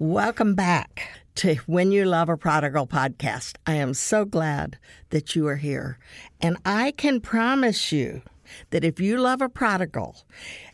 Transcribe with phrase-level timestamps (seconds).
[0.00, 3.56] Welcome back to When You Love a Prodigal podcast.
[3.66, 4.78] I am so glad
[5.10, 5.98] that you are here.
[6.40, 8.22] And I can promise you
[8.70, 10.24] that if you love a prodigal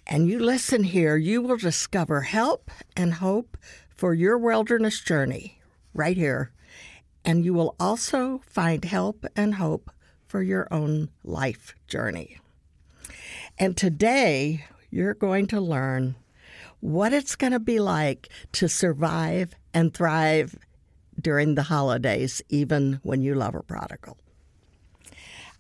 [0.07, 3.57] and you listen here, you will discover help and hope
[3.89, 5.59] for your wilderness journey
[5.95, 6.53] right here.
[7.25, 9.91] And you will also find help and hope
[10.27, 12.37] for your own life journey.
[13.59, 16.17] And today, you're going to learn
[16.85, 20.55] what it's going to be like to survive and thrive
[21.19, 24.19] during the holidays, even when you love a prodigal.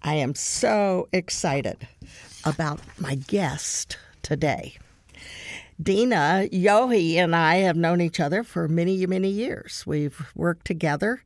[0.03, 1.89] I am so excited
[2.45, 4.77] about my guest today.
[5.83, 9.83] Dena Yohe and I have known each other for many, many years.
[9.87, 11.23] We've worked together,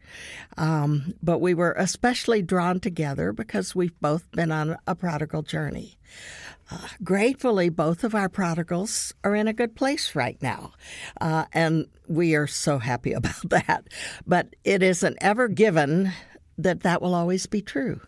[0.57, 5.99] um, but we were especially drawn together because we've both been on a prodigal journey.
[6.71, 10.73] Uh, gratefully, both of our prodigals are in a good place right now,
[11.21, 13.87] uh, and we are so happy about that.
[14.27, 16.13] But it isn't ever given
[16.59, 18.01] that that will always be true.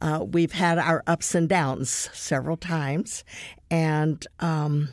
[0.00, 3.24] Uh, we've had our ups and downs several times,
[3.70, 4.88] and um,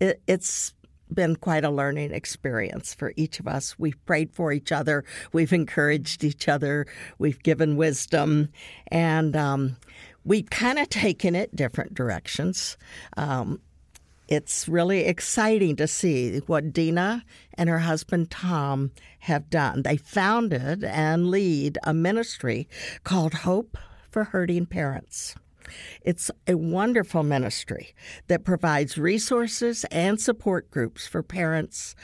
[0.00, 0.74] it, it's
[1.12, 3.78] been quite a learning experience for each of us.
[3.78, 6.86] We've prayed for each other, we've encouraged each other,
[7.18, 8.48] we've given wisdom,
[8.88, 9.76] and um,
[10.24, 12.76] we've kind of taken it different directions.
[13.16, 13.60] Um,
[14.28, 19.82] it's really exciting to see what Dena and her husband Tom have done.
[19.82, 22.68] They founded and lead a ministry
[23.04, 23.76] called Hope
[24.10, 25.34] for Hurting Parents.
[26.02, 27.94] It's a wonderful ministry
[28.28, 31.94] that provides resources and support groups for parents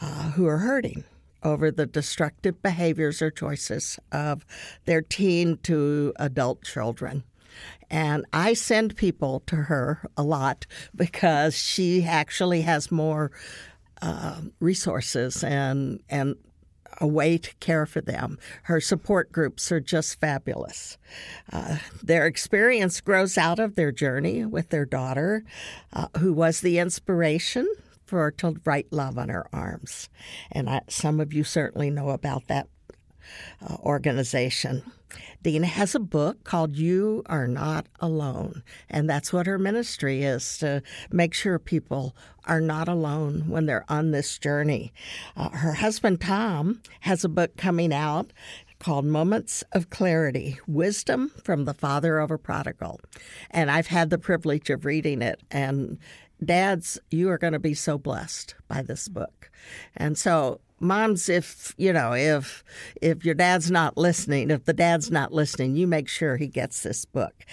[0.00, 1.04] uh, who are hurting
[1.42, 4.44] over the destructive behaviors or choices of
[4.84, 7.22] their teen to adult children.
[7.90, 13.30] And I send people to her a lot because she actually has more
[14.02, 16.36] uh, resources and and
[17.00, 18.38] a way to care for them.
[18.64, 20.98] Her support groups are just fabulous.
[21.52, 25.44] Uh, their experience grows out of their journey with their daughter,
[25.92, 27.68] uh, who was the inspiration
[28.04, 30.08] for to write Love on Her Arms.
[30.50, 32.68] And I, some of you certainly know about that
[33.62, 34.82] uh, organization.
[35.42, 38.62] Dena has a book called You Are Not Alone.
[38.90, 43.84] And that's what her ministry is to make sure people are not alone when they're
[43.88, 44.92] on this journey.
[45.36, 48.32] Uh, her husband, Tom, has a book coming out
[48.78, 53.00] called Moments of Clarity Wisdom from the Father of a Prodigal.
[53.50, 55.40] And I've had the privilege of reading it.
[55.50, 55.98] And
[56.44, 59.50] dads, you are going to be so blessed by this book.
[59.96, 62.64] And so moms if you know if
[63.00, 66.82] if your dad's not listening if the dad's not listening you make sure he gets
[66.82, 67.44] this book.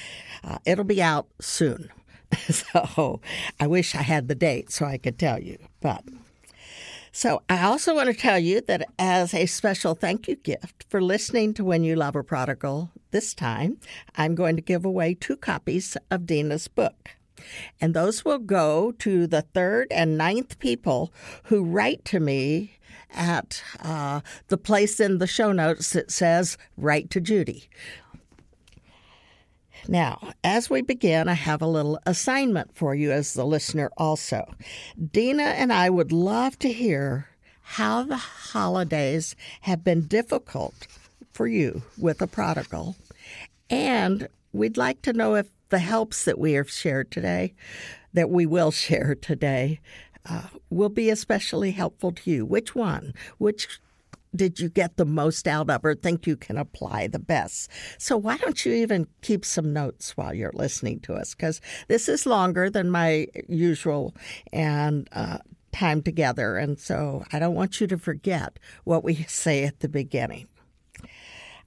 [0.44, 1.90] Uh, it'll be out soon.
[2.50, 3.22] So
[3.60, 6.04] i wish i had the date so i could tell you but.
[7.12, 11.02] So i also want to tell you that as a special thank you gift for
[11.02, 13.78] listening to when you love a prodigal this time
[14.18, 17.16] i'm going to give away two copies of Dena's book.
[17.82, 21.14] And those will go to the third and ninth people
[21.46, 22.75] who write to me
[23.16, 27.70] at uh, the place in the show notes that says Write to Judy.
[29.88, 34.46] Now, as we begin, I have a little assignment for you as the listener also.
[35.12, 37.28] Dena and I would love to hear
[37.62, 40.88] how the holidays have been difficult
[41.34, 42.96] for you with a prodigal.
[43.70, 47.54] And we'd like to know if the helps that we have shared today,
[48.14, 49.80] that we will share today,
[50.26, 52.46] uh, will be especially helpful to you.
[52.46, 53.14] Which one?
[53.38, 53.80] Which
[54.36, 57.70] did you get the most out of or think you can apply the best?
[57.98, 61.34] So, why don't you even keep some notes while you're listening to us?
[61.34, 64.14] Because this is longer than my usual
[64.52, 65.38] and uh,
[65.72, 66.58] time together.
[66.58, 70.48] And so, I don't want you to forget what we say at the beginning.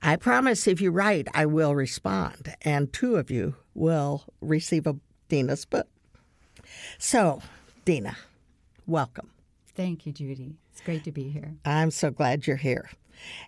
[0.01, 4.97] I promise if you write, I will respond, and two of you will receive a
[5.29, 5.89] Dena's book.
[6.99, 7.43] So,
[7.85, 8.17] Dena,
[8.89, 9.31] welcome.
[9.75, 10.57] Thank you, Judy.
[10.73, 11.55] It's great to be here.
[11.65, 12.91] I'm so glad you're here.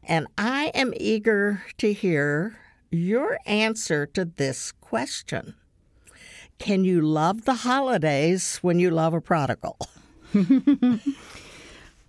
[0.04, 2.56] And I am eager to hear
[2.90, 5.54] your answer to this question
[6.58, 9.78] Can you love the holidays when you love a prodigal?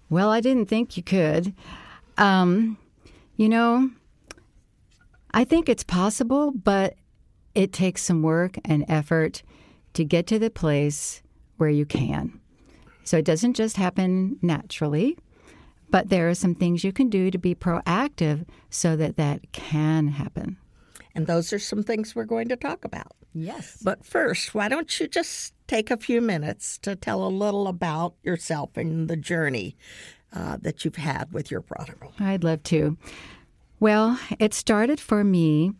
[0.09, 1.53] well, I didn't think you could.
[2.17, 2.77] Um,
[3.37, 3.89] you know,
[5.31, 6.95] I think it's possible, but
[7.55, 9.43] it takes some work and effort
[9.93, 11.21] to get to the place
[11.57, 12.40] where you can.
[13.03, 15.17] So it doesn't just happen naturally,
[15.89, 20.09] but there are some things you can do to be proactive so that that can
[20.09, 20.57] happen.
[21.13, 23.11] And those are some things we're going to talk about.
[23.33, 23.77] Yes.
[23.83, 28.15] But first, why don't you just take a few minutes to tell a little about
[28.23, 29.77] yourself and the journey
[30.33, 32.13] uh, that you've had with your prodigal.
[32.19, 32.97] I'd love to.
[33.79, 35.73] Well, it started for me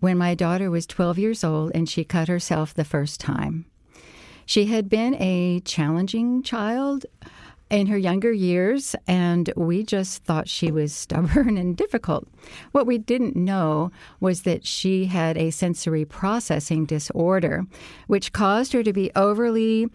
[0.00, 3.66] when my daughter was 12 years old and she cut herself the first time.
[4.46, 7.06] She had been a challenging child
[7.70, 12.28] in her younger years, and we just thought she was stubborn and difficult.
[12.72, 17.66] What we didn't know was that she had a sensory processing disorder,
[18.06, 19.88] which caused her to be overly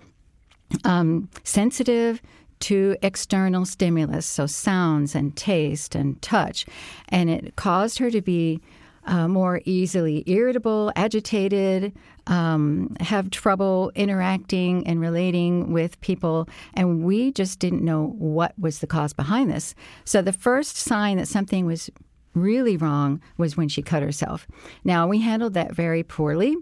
[0.84, 2.22] um, sensitive
[2.60, 6.66] to external stimulus, so sounds and taste and touch,
[7.08, 8.60] and it caused her to be
[9.10, 11.94] uh, more easily irritable, agitated,
[12.28, 16.48] um, have trouble interacting and relating with people.
[16.76, 19.74] And we just didn't know what was the cause behind this.
[20.06, 21.90] So the first sign that something was
[22.36, 24.48] really wrong was when she cut herself.
[24.84, 26.56] Now, we handled that very poorly.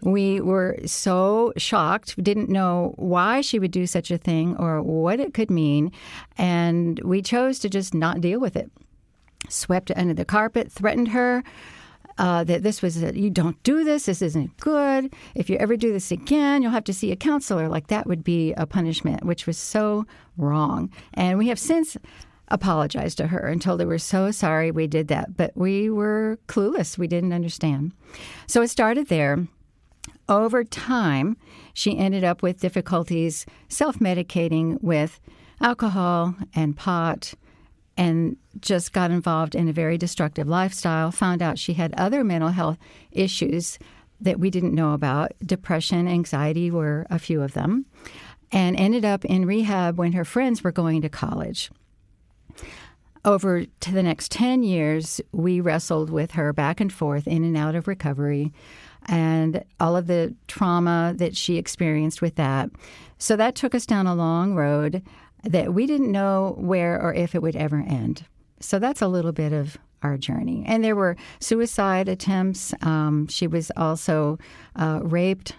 [0.00, 5.18] We were so shocked, didn't know why she would do such a thing or what
[5.18, 5.90] it could mean,
[6.38, 8.70] and we chose to just not deal with it.
[9.48, 11.42] Swept it under the carpet, threatened her
[12.18, 14.06] uh, that this was a, you don't do this.
[14.06, 15.14] This isn't good.
[15.34, 17.68] If you ever do this again, you'll have to see a counselor.
[17.68, 20.04] Like that would be a punishment, which was so
[20.36, 20.90] wrong.
[21.14, 21.96] And we have since
[22.48, 26.38] apologized to her and told her we're so sorry we did that, but we were
[26.48, 26.98] clueless.
[26.98, 27.92] We didn't understand.
[28.46, 29.46] So it started there.
[30.28, 31.36] Over time,
[31.72, 35.20] she ended up with difficulties self medicating with
[35.60, 37.34] alcohol and pot
[37.98, 42.50] and just got involved in a very destructive lifestyle, found out she had other mental
[42.50, 42.78] health
[43.10, 43.78] issues
[44.20, 45.32] that we didn't know about.
[45.44, 47.84] Depression, anxiety were a few of them,
[48.52, 51.70] and ended up in rehab when her friends were going to college.
[53.24, 57.56] Over to the next 10 years, we wrestled with her back and forth in and
[57.56, 58.52] out of recovery
[59.06, 62.70] and all of the trauma that she experienced with that.
[63.18, 65.02] So that took us down a long road
[65.44, 68.24] that we didn't know where or if it would ever end.
[68.60, 70.64] So that's a little bit of our journey.
[70.66, 72.74] And there were suicide attempts.
[72.82, 74.38] Um, she was also
[74.76, 75.54] uh, raped,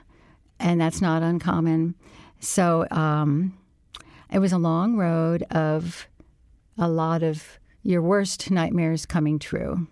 [0.59, 1.95] and that's not uncommon.
[2.39, 3.57] So um,
[4.31, 6.07] it was a long road of
[6.77, 9.87] a lot of your worst nightmares coming true.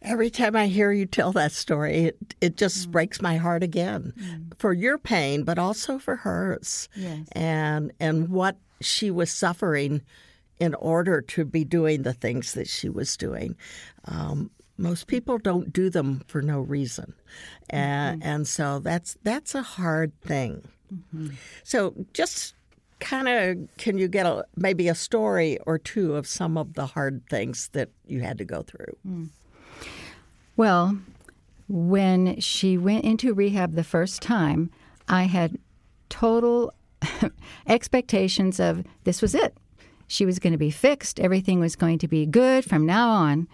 [0.00, 2.92] Every time I hear you tell that story, it, it just mm.
[2.92, 4.56] breaks my heart again mm.
[4.56, 6.88] for your pain, but also for hers.
[6.94, 7.26] Yes.
[7.32, 10.02] And and what she was suffering
[10.60, 13.56] in order to be doing the things that she was doing.
[14.06, 17.14] Um, most people don't do them for no reason,
[17.68, 18.30] and mm-hmm.
[18.30, 20.68] and so that's that's a hard thing.
[20.94, 21.30] Mm-hmm.
[21.64, 22.54] So just
[23.00, 26.86] kind of can you get a maybe a story or two of some of the
[26.86, 28.96] hard things that you had to go through?
[29.06, 29.28] Mm.
[30.58, 30.98] Well,
[31.68, 34.72] when she went into rehab the first time,
[35.06, 35.56] I had
[36.08, 36.74] total
[37.68, 39.56] expectations of this was it.
[40.08, 43.46] She was going to be fixed, everything was going to be good from now on.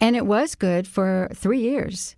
[0.00, 2.14] And it was good for three years.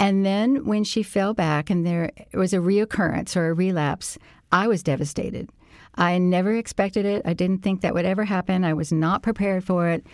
[0.00, 4.16] And then when she fell back and there was a reoccurrence or a relapse,
[4.52, 5.50] I was devastated.
[5.96, 7.20] I never expected it.
[7.26, 8.64] I didn't think that would ever happen.
[8.64, 10.06] I was not prepared for it.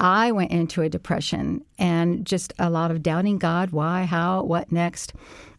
[0.00, 4.72] I went into a depression and just a lot of doubting God, why, how, what
[4.72, 5.12] next.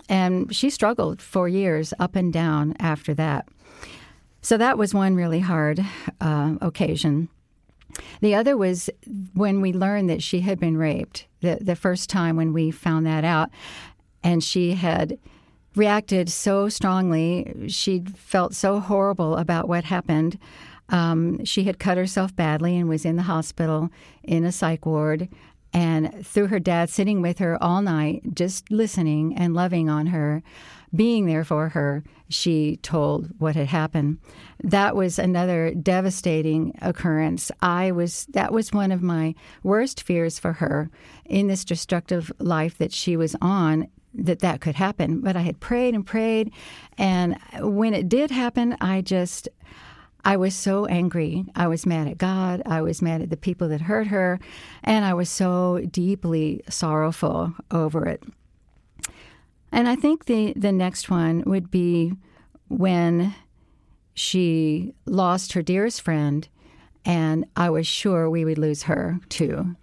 [0.09, 3.47] And she struggled for years up and down after that.
[4.41, 5.85] So that was one really hard
[6.19, 7.29] uh, occasion.
[8.21, 8.89] The other was
[9.33, 13.05] when we learned that she had been raped, the, the first time when we found
[13.05, 13.49] that out.
[14.23, 15.19] And she had
[15.75, 17.67] reacted so strongly.
[17.67, 20.39] She felt so horrible about what happened.
[20.91, 23.89] Um, she had cut herself badly and was in the hospital
[24.23, 25.29] in a psych ward.
[25.73, 30.43] And through her dad sitting with her all night, just listening and loving on her,
[30.93, 34.17] being there for her, she told what had happened.
[34.61, 37.51] That was another devastating occurrence.
[37.61, 40.89] I was that was one of my worst fears for her
[41.25, 45.21] in this destructive life that she was on that that could happen.
[45.21, 46.51] But I had prayed and prayed,
[46.97, 49.47] and when it did happen, I just
[50.23, 51.45] I was so angry.
[51.55, 52.61] I was mad at God.
[52.65, 54.39] I was mad at the people that hurt her.
[54.83, 58.23] And I was so deeply sorrowful over it.
[59.71, 62.13] And I think the, the next one would be
[62.67, 63.33] when
[64.13, 66.47] she lost her dearest friend,
[67.05, 69.75] and I was sure we would lose her too.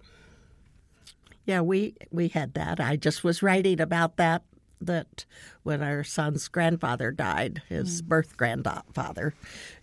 [1.45, 2.79] Yeah, we we had that.
[2.79, 4.43] I just was writing about that
[4.81, 5.25] that
[5.63, 8.07] when our son's grandfather died, his mm.
[8.07, 9.33] birth grandfather,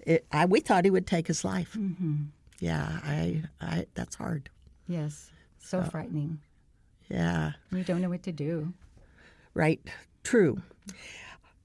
[0.07, 1.75] it, I, we thought he would take his life.
[1.75, 2.15] Mm-hmm.
[2.61, 4.49] Yeah, I, I, that's hard.
[4.89, 6.41] Yes, so, so frightening.
[7.09, 8.73] Yeah, we don't know what to do.
[9.53, 9.81] Right.
[10.23, 10.63] True.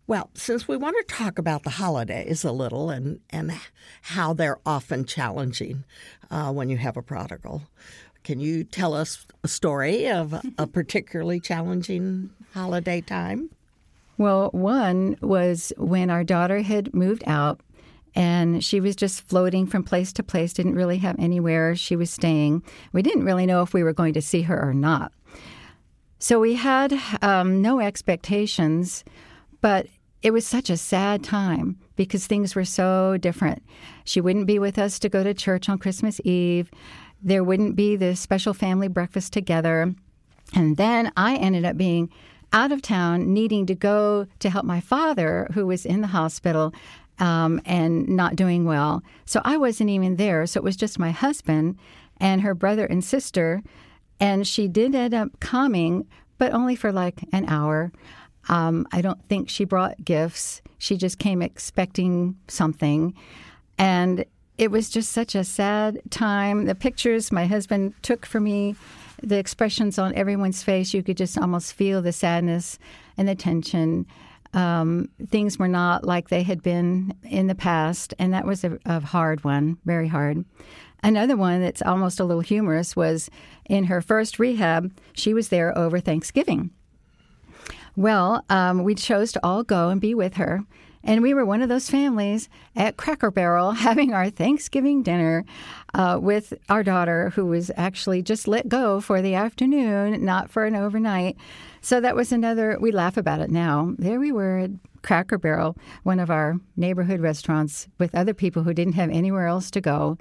[0.08, 3.54] Well, since we want to talk about the holidays a little and, and
[4.02, 5.84] how they're often challenging
[6.30, 7.64] uh, when you have a prodigal,
[8.24, 13.50] can you tell us a story of a particularly challenging holiday time?
[14.18, 17.62] Well, one was when our daughter had moved out
[18.16, 22.10] and she was just floating from place to place, didn't really have anywhere she was
[22.10, 22.64] staying.
[22.92, 25.12] We didn't really know if we were going to see her or not.
[26.20, 29.04] So we had um, no expectations,
[29.62, 29.88] but
[30.22, 33.64] it was such a sad time because things were so different.
[34.04, 36.70] She wouldn't be with us to go to church on Christmas Eve.
[37.24, 39.96] There wouldn't be the special family breakfast together.
[40.54, 42.10] And then I ended up being
[42.54, 46.74] out of town, needing to go to help my father, who was in the hospital
[47.22, 49.04] um, and not doing well.
[49.26, 50.46] So I wasn't even there.
[50.48, 51.78] So it was just my husband
[52.20, 53.62] and her brother and sister.
[54.20, 56.08] And she did end up coming,
[56.40, 57.92] but only for like an hour.
[58.50, 60.62] Um, I don't think she brought gifts.
[60.80, 63.14] She just came expecting something.
[63.78, 64.26] And
[64.58, 66.66] it was just such a sad time.
[66.66, 68.76] The pictures my husband took for me,
[69.22, 72.80] the expressions on everyone's face, you could just almost feel the sadness
[73.16, 74.08] and the tension.
[74.54, 78.78] Um, things were not like they had been in the past, and that was a,
[78.86, 80.44] a hard one, very hard.
[81.04, 83.30] Another one that's almost a little humorous was
[83.66, 86.72] in her first rehab, she was there over Thanksgiving.
[87.96, 90.64] Well, um, we chose to all go and be with her.
[91.04, 95.46] And we were one of those families at Cracker Barrel having our Thanksgiving dinner
[95.94, 100.66] uh, with our daughter, who was actually just let go for the afternoon, not for
[100.66, 101.38] an overnight.
[101.82, 103.94] So that was another, we laugh about it now.
[103.98, 104.72] There we were at
[105.02, 109.72] Cracker Barrel, one of our neighborhood restaurants, with other people who didn't have anywhere else
[109.72, 110.18] to go.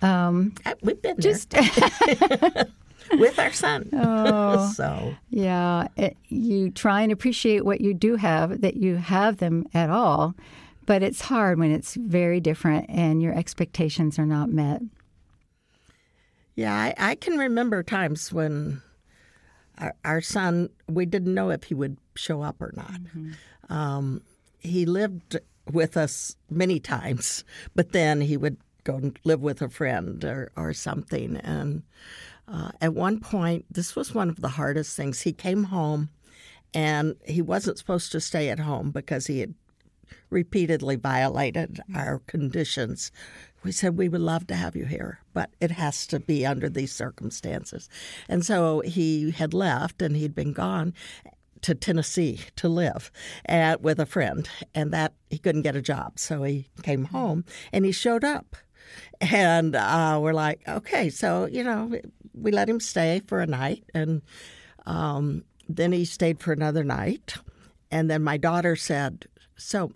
[0.00, 1.54] Um, uh, We've been just
[3.12, 3.88] with our son.
[3.92, 9.36] Oh, so yeah, it, you try and appreciate what you do have that you have
[9.36, 10.34] them at all,
[10.86, 14.80] but it's hard when it's very different and your expectations are not met.
[16.54, 18.80] Yeah, I, I can remember times when
[19.78, 22.92] our, our, son we didn't know if he would show up or not.
[22.92, 23.72] Mm-hmm.
[23.72, 24.22] Um,
[24.58, 25.38] he lived
[25.70, 30.50] with us many times, but then he would go and live with a friend or,
[30.56, 31.36] or something.
[31.38, 31.82] And
[32.48, 35.22] uh, at one point, this was one of the hardest things.
[35.22, 36.10] He came home
[36.72, 39.54] and he wasn't supposed to stay at home because he had
[40.30, 43.10] repeatedly violated our conditions.
[43.66, 46.68] We said, We would love to have you here, but it has to be under
[46.68, 47.88] these circumstances.
[48.28, 50.94] And so he had left and he'd been gone
[51.62, 53.10] to Tennessee to live
[53.44, 56.20] at, with a friend, and that he couldn't get a job.
[56.20, 58.54] So he came home and he showed up.
[59.20, 61.90] And uh, we're like, okay, so, you know,
[62.34, 64.22] we let him stay for a night, and
[64.84, 67.34] um, then he stayed for another night.
[67.90, 69.92] And then my daughter said, "So,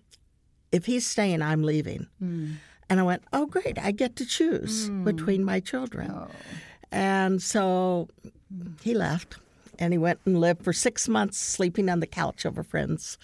[0.72, 2.56] if he's staying, I'm leaving." Mm.
[2.90, 3.78] And I went, "Oh, great!
[3.78, 5.04] I get to choose mm.
[5.04, 6.28] between my children." Oh.
[6.92, 8.08] And so
[8.82, 9.36] he left,
[9.78, 13.16] and he went and lived for six months, sleeping on the couch of a friend's.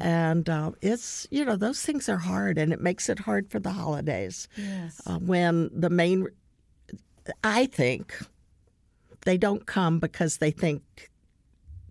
[0.00, 3.58] And uh, it's you know those things are hard, and it makes it hard for
[3.58, 4.48] the holidays.
[4.56, 5.00] Yes.
[5.06, 6.28] Uh, when the main,
[7.42, 8.14] I think
[9.24, 11.10] they don't come because they think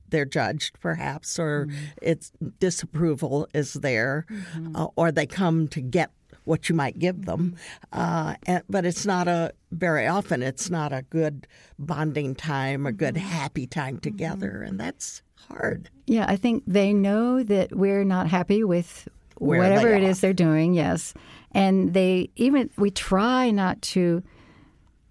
[0.09, 1.85] they're judged, perhaps, or mm-hmm.
[2.01, 4.75] it's disapproval is there, mm-hmm.
[4.75, 6.11] uh, or they come to get
[6.45, 7.55] what you might give them.
[7.91, 10.41] Uh, and, but it's not a very often.
[10.41, 11.47] It's not a good
[11.77, 13.27] bonding time, a good mm-hmm.
[13.27, 14.67] happy time together, mm-hmm.
[14.69, 15.89] and that's hard.
[16.07, 20.33] Yeah, I think they know that we're not happy with Where whatever it is they're
[20.33, 20.73] doing.
[20.73, 21.13] Yes,
[21.51, 24.23] and they even we try not to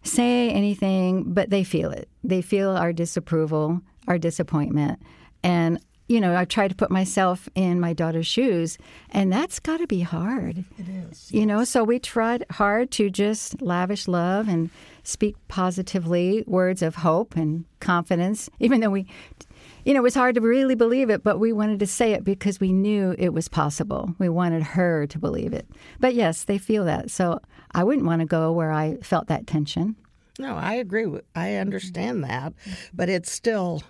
[0.02, 2.08] say anything, but they feel it.
[2.22, 5.00] They feel our disapproval, our disappointment.
[5.42, 8.76] And, you know, I try to put myself in my daughter's shoes,
[9.10, 10.64] and that's got to be hard.
[10.78, 11.32] It is.
[11.32, 11.48] You yes.
[11.48, 14.70] know, so we tried hard to just lavish love and
[15.02, 19.06] speak positively words of hope and confidence, even though we
[19.84, 22.24] you know, it was hard to really believe it, but we wanted to say it
[22.24, 24.14] because we knew it was possible.
[24.18, 25.68] We wanted her to believe it.
[26.00, 27.10] But yes, they feel that.
[27.10, 27.40] So
[27.72, 29.96] I wouldn't want to go where I felt that tension.
[30.38, 31.06] No, I agree.
[31.06, 32.54] With, I understand that,
[32.92, 33.82] but it's still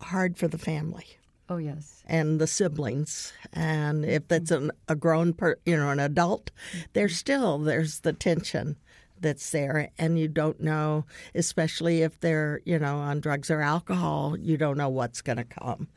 [0.00, 1.06] hard for the family.
[1.48, 6.00] Oh yes, and the siblings, and if that's an, a grown, per, you know, an
[6.00, 6.50] adult,
[6.94, 7.18] there's mm-hmm.
[7.18, 8.76] still there's the tension
[9.20, 9.90] that's there.
[9.98, 14.76] And you don't know especially if they're you know on drugs or alcohol you don't
[14.76, 15.88] know what's going to come.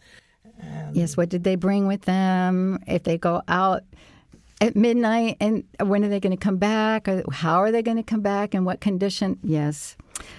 [0.59, 2.79] And yes what did they bring with them?
[2.87, 3.83] If they go out
[4.59, 7.07] at midnight and when are they going to come back?
[7.31, 9.39] How are they going to come back and what condition?
[9.43, 9.95] Yes.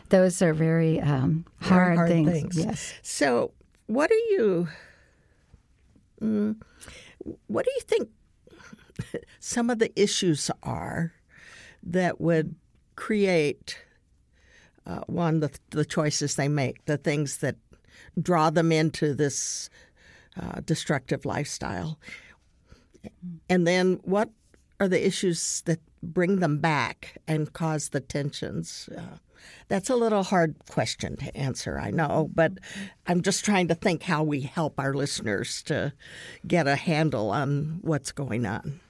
[0.09, 2.31] Those are very, um, hard, hard things.
[2.31, 2.59] things.
[2.59, 2.95] Yes.
[3.03, 3.53] So
[3.87, 4.69] what are you
[6.21, 6.57] Mm.
[7.47, 8.09] What do you think
[9.41, 11.13] some of the issues are
[11.83, 12.55] that would
[12.97, 13.79] create
[14.87, 17.57] uh, one the, the choices they make, the things that
[18.21, 19.71] draw them into this
[20.41, 21.99] uh, destructive lifestyle,
[23.49, 24.31] and then what
[24.81, 28.89] are the issues that bring them back and cause the tensions?
[28.97, 29.19] Uh,
[29.69, 32.53] that's a little hard question to answer, I know, but
[33.07, 35.93] I'm just trying to think how we help our listeners to
[36.47, 38.81] get a handle on what's going on.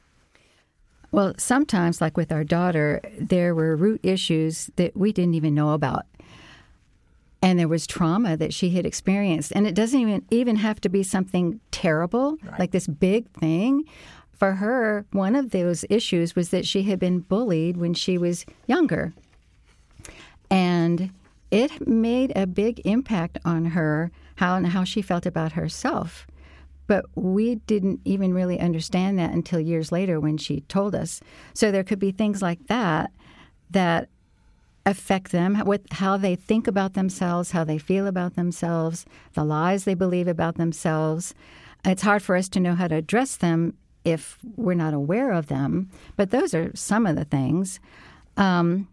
[1.11, 5.71] Well, sometimes, like with our daughter, there were root issues that we didn't even know
[5.71, 6.05] about.
[7.41, 9.53] And there was trauma that she had experienced.
[9.55, 12.59] And it doesn't even, even have to be something terrible, right.
[12.59, 13.85] like this big thing.
[14.33, 18.45] For her, one of those issues was that she had been bullied when she was
[18.67, 19.13] younger.
[20.51, 21.11] And
[21.51, 26.27] it made a big impact on her, how and how she felt about herself.
[26.87, 31.21] But we didn't even really understand that until years later when she told us.
[31.53, 33.11] So there could be things like that
[33.71, 34.09] that
[34.89, 39.05] affect them, with how they think about themselves, how they feel about themselves,
[39.35, 41.35] the lies they believe about themselves.
[41.85, 45.49] It's hard for us to know how to address them if we're not aware of
[45.49, 47.81] them, but those are some of the things.
[48.37, 48.89] Um,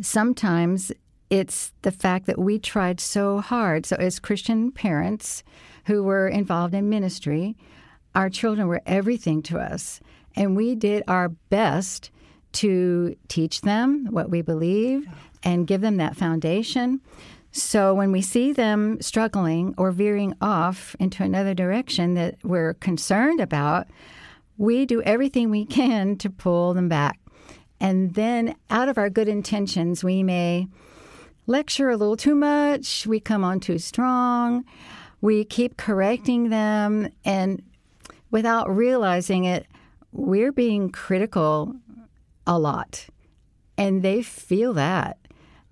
[0.00, 0.92] sometimes
[1.30, 3.86] it's the fact that we tried so hard.
[3.86, 5.44] So, as Christian parents
[5.84, 7.56] who were involved in ministry,
[8.14, 10.00] our children were everything to us.
[10.34, 12.10] And we did our best
[12.58, 15.06] to teach them what we believe
[15.44, 17.00] and give them that foundation.
[17.52, 23.40] So when we see them struggling or veering off into another direction that we're concerned
[23.40, 23.86] about,
[24.56, 27.20] we do everything we can to pull them back.
[27.80, 30.66] And then, out of our good intentions, we may
[31.46, 34.64] lecture a little too much, we come on too strong,
[35.20, 37.62] we keep correcting them, and
[38.32, 39.66] without realizing it,
[40.10, 41.76] we're being critical
[42.48, 43.06] a lot.
[43.76, 45.18] And they feel that.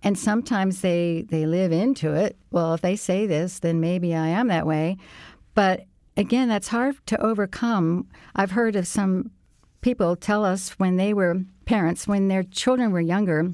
[0.03, 2.37] And sometimes they, they live into it.
[2.53, 4.99] Well, if they say this, then maybe I am that way.
[5.55, 8.07] But again, that's hard to overcome.
[8.37, 9.33] I've heard of some
[9.81, 13.51] people tell us when they were parents, when their children were younger,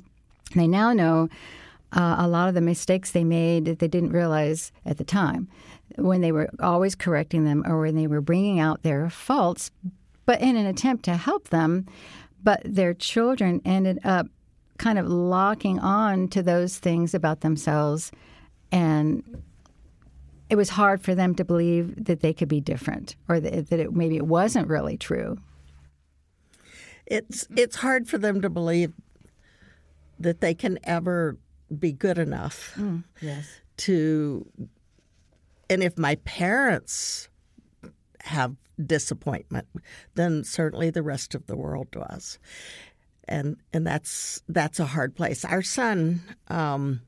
[0.54, 1.28] they now know
[1.92, 5.48] uh, a lot of the mistakes they made that they didn't realize at the time
[5.96, 9.70] when they were always correcting them or when they were bringing out their faults,
[10.26, 11.86] but in an attempt to help them.
[12.42, 14.26] But their children ended up
[14.78, 18.10] kind of locking on to those things about themselves
[18.72, 19.22] and
[20.50, 23.78] it was hard for them to believe that they could be different or that, that
[23.78, 25.38] it, maybe it wasn't really true
[27.06, 28.92] it's it's hard for them to believe
[30.18, 31.36] that they can ever
[31.78, 33.46] be good enough mm, yes.
[33.76, 34.46] to
[35.70, 37.28] and if my parents
[38.20, 39.66] have disappointment
[40.14, 42.38] than certainly the rest of the world was.
[43.28, 47.00] and and that's that's a hard place our son um,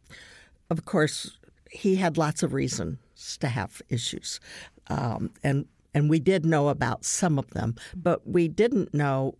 [0.70, 1.38] of course
[1.70, 4.40] he had lots of reasons to have issues
[4.88, 9.34] um, and and we did know about some of them but we didn't know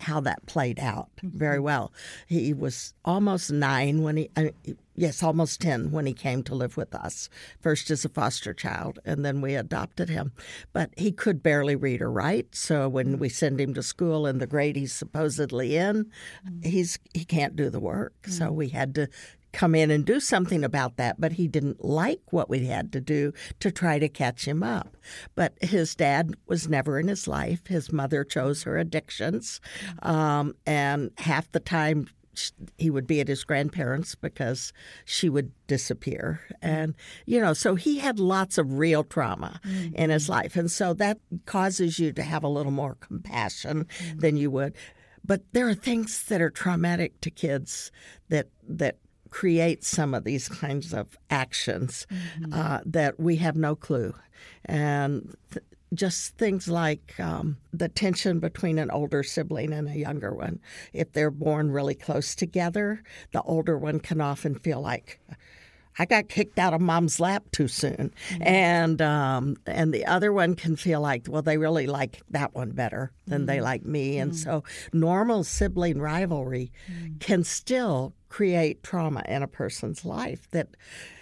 [0.00, 1.64] how that played out very mm-hmm.
[1.64, 1.92] well.
[2.26, 4.48] He was almost nine when he, uh,
[4.94, 7.28] yes, almost 10 when he came to live with us,
[7.60, 10.32] first as a foster child, and then we adopted him.
[10.72, 14.38] But he could barely read or write, so when we send him to school in
[14.38, 16.04] the grade he's supposedly in,
[16.46, 16.68] mm-hmm.
[16.68, 18.14] he's he can't do the work.
[18.26, 19.08] So we had to
[19.56, 23.00] come in and do something about that, but he didn't like what we had to
[23.00, 24.98] do to try to catch him up.
[25.34, 27.66] But his dad was never in his life.
[27.66, 29.62] His mother chose her addictions,
[30.02, 32.06] um, and half the time
[32.76, 34.74] he would be at his grandparents because
[35.06, 39.94] she would disappear and you know so he had lots of real trauma mm-hmm.
[39.94, 41.16] in his life and so that
[41.46, 44.18] causes you to have a little more compassion mm-hmm.
[44.18, 44.74] than you would
[45.24, 47.90] but there are things that are traumatic to kids
[48.28, 48.98] that that
[49.30, 52.52] create some of these kinds of actions mm-hmm.
[52.52, 54.14] uh, that we have no clue.
[54.64, 60.34] And th- just things like um, the tension between an older sibling and a younger
[60.34, 60.60] one.
[60.92, 65.20] If they're born really close together, the older one can often feel like,
[65.98, 68.42] I got kicked out of mom's lap too soon, mm-hmm.
[68.42, 72.72] and um, and the other one can feel like, well, they really like that one
[72.72, 73.46] better than mm-hmm.
[73.46, 74.38] they like me, and mm-hmm.
[74.38, 77.18] so normal sibling rivalry mm-hmm.
[77.18, 80.68] can still create trauma in a person's life that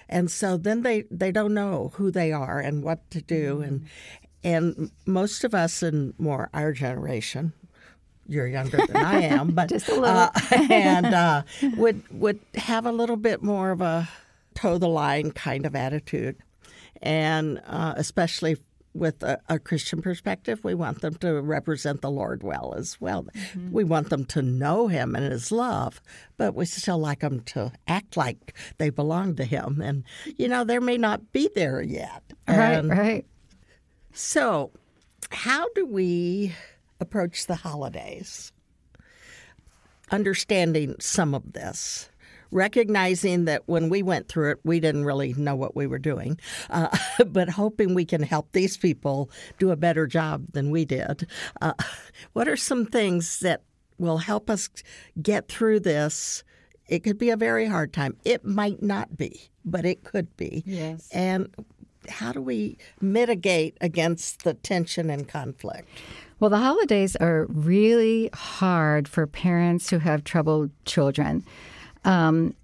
[0.09, 3.63] and so then they they don't know who they are and what to do mm-hmm.
[3.63, 3.87] and
[4.43, 7.53] and most of us in more our generation
[8.27, 10.31] you're younger than I am, but just a little, uh,
[10.71, 11.43] and uh,
[11.77, 14.09] would would have a little bit more of a
[14.55, 16.37] toe the line kind of attitude,
[17.03, 18.57] and uh, especially
[18.95, 23.25] with a, a, Christian perspective, we want them to represent the Lord well as well.
[23.25, 23.73] Mm-hmm.
[23.73, 26.01] We want them to know Him and His love,
[26.37, 29.83] but we still like them to act like they belong to Him.
[29.83, 30.05] And,
[30.37, 32.23] you know, there may not be there yet.
[32.47, 33.27] Right, and right.
[34.13, 34.71] So,
[35.31, 36.55] how do we
[37.01, 38.53] approach the holidays?
[40.13, 42.09] Understanding some of this
[42.55, 46.39] recognizing that when we went through it, we didn't really know what we were doing,
[46.71, 46.89] uh,
[47.27, 51.27] but hoping we can help these people do a better job than we did.
[51.61, 51.75] Uh,
[52.33, 53.63] what are some things that
[53.99, 54.71] will help us
[55.21, 56.45] get through this?
[56.89, 58.17] It could be a very hard time.
[58.25, 60.63] It might not be, but it could be.
[60.65, 61.09] Yes.
[61.13, 61.53] And
[62.09, 65.89] how do we mitigate against the tension and conflict?
[66.39, 71.45] Well, the holidays are really hard for parents who have troubled children
[72.05, 72.55] um,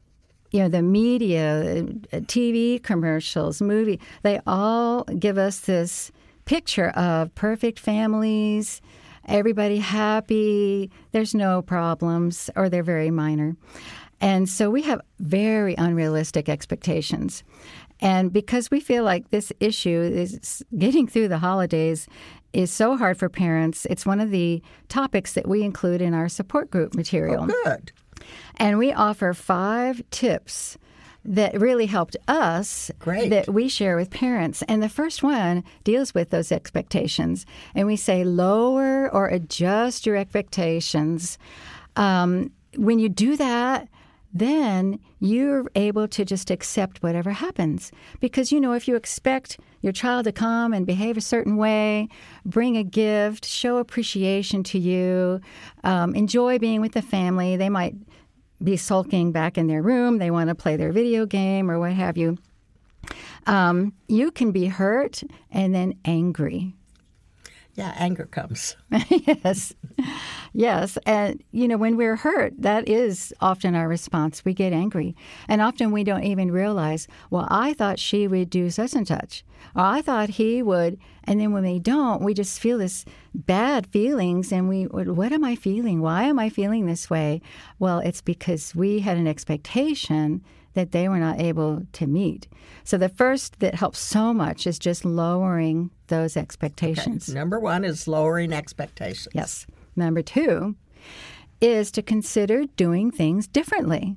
[0.51, 6.11] you know, the media, TV commercials, movie, they all give us this
[6.45, 8.81] picture of perfect families,
[9.27, 13.57] everybody happy, there's no problems, or they're very minor.
[14.21, 17.43] And so we have very unrealistic expectations.
[18.01, 22.09] And because we feel like this issue is getting through the holidays
[22.53, 26.29] is so hard for parents, it's one of the topics that we include in our
[26.29, 27.47] support group material.
[27.49, 27.93] Oh, good.
[28.57, 30.79] And we offer five tips
[31.25, 33.29] that really helped us Great.
[33.31, 34.63] that we share with parents.
[34.63, 37.45] And the first one deals with those expectations.
[37.75, 41.39] And we say lower or adjust your expectations.
[41.97, 43.89] Um, when you do that,
[44.33, 47.93] then you're able to just accept whatever happens.
[48.21, 52.09] Because, you know, if you expect your child to come and behave a certain way,
[52.45, 55.41] bring a gift, show appreciation to you,
[55.85, 57.95] um, enjoy being with the family, they might
[58.63, 61.93] be sulking back in their room, they want to play their video game or what
[61.93, 62.37] have you.
[63.47, 66.75] Um, you can be hurt and then angry.
[67.81, 68.77] Yeah, anger comes.
[69.09, 69.75] yes.
[70.53, 70.99] Yes.
[71.07, 74.45] And, you know, when we're hurt, that is often our response.
[74.45, 75.17] We get angry.
[75.49, 79.45] And often we don't even realize, well, I thought she would do such and such,
[79.75, 80.99] or I thought he would.
[81.25, 84.53] And then when they don't, we just feel this bad feelings.
[84.53, 86.01] And we, what am I feeling?
[86.01, 87.41] Why am I feeling this way?
[87.79, 90.43] Well, it's because we had an expectation
[90.75, 92.49] that they were not able to meet.
[92.85, 97.29] So the first that helps so much is just lowering those expectations.
[97.29, 97.39] Okay.
[97.39, 99.29] Number one is lowering expectations.
[99.35, 99.67] Yes.
[99.97, 100.77] Number two
[101.61, 104.17] is to consider doing things differently.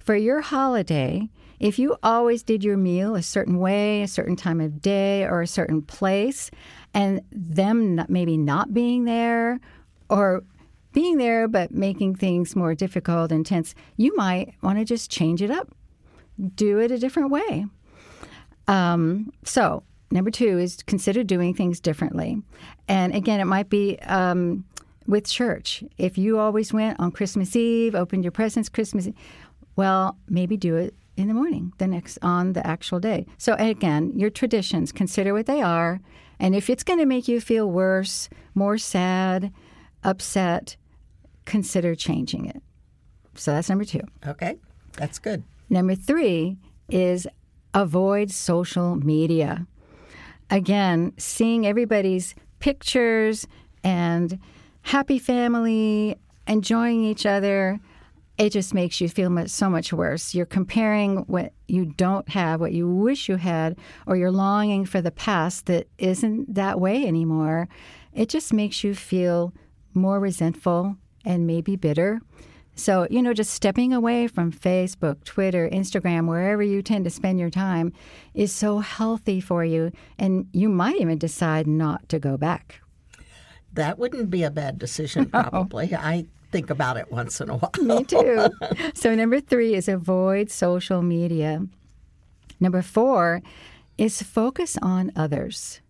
[0.00, 4.60] For your holiday, if you always did your meal a certain way, a certain time
[4.60, 6.50] of day, or a certain place,
[6.92, 9.58] and them not, maybe not being there
[10.08, 10.44] or
[10.96, 15.42] being there but making things more difficult and tense, you might want to just change
[15.42, 15.68] it up,
[16.54, 17.66] do it a different way.
[18.66, 22.40] Um, so, number two is consider doing things differently.
[22.88, 24.64] And again, it might be um,
[25.06, 25.84] with church.
[25.98, 29.06] If you always went on Christmas Eve, opened your presents Christmas,
[29.76, 33.26] well, maybe do it in the morning, the next on the actual day.
[33.36, 36.00] So again, your traditions, consider what they are,
[36.40, 39.52] and if it's going to make you feel worse, more sad,
[40.02, 40.76] upset,
[41.46, 42.62] consider changing it.
[43.34, 44.00] So that's number 2.
[44.26, 44.56] Okay.
[44.96, 45.44] That's good.
[45.70, 46.56] Number 3
[46.90, 47.26] is
[47.74, 49.66] avoid social media.
[50.50, 53.46] Again, seeing everybody's pictures
[53.82, 54.38] and
[54.82, 57.80] happy family, enjoying each other,
[58.38, 60.34] it just makes you feel much, so much worse.
[60.34, 65.00] You're comparing what you don't have, what you wish you had, or you're longing for
[65.00, 67.68] the past that isn't that way anymore.
[68.12, 69.52] It just makes you feel
[69.94, 70.96] more resentful
[71.26, 72.20] and maybe bitter.
[72.78, 77.40] So, you know, just stepping away from Facebook, Twitter, Instagram, wherever you tend to spend
[77.40, 77.92] your time
[78.34, 79.92] is so healthy for you.
[80.18, 82.80] And you might even decide not to go back.
[83.72, 85.88] That wouldn't be a bad decision, probably.
[85.88, 85.98] No.
[85.98, 87.72] I think about it once in a while.
[87.80, 88.48] Me too.
[88.94, 91.66] so, number three is avoid social media.
[92.60, 93.42] Number four
[93.96, 95.80] is focus on others.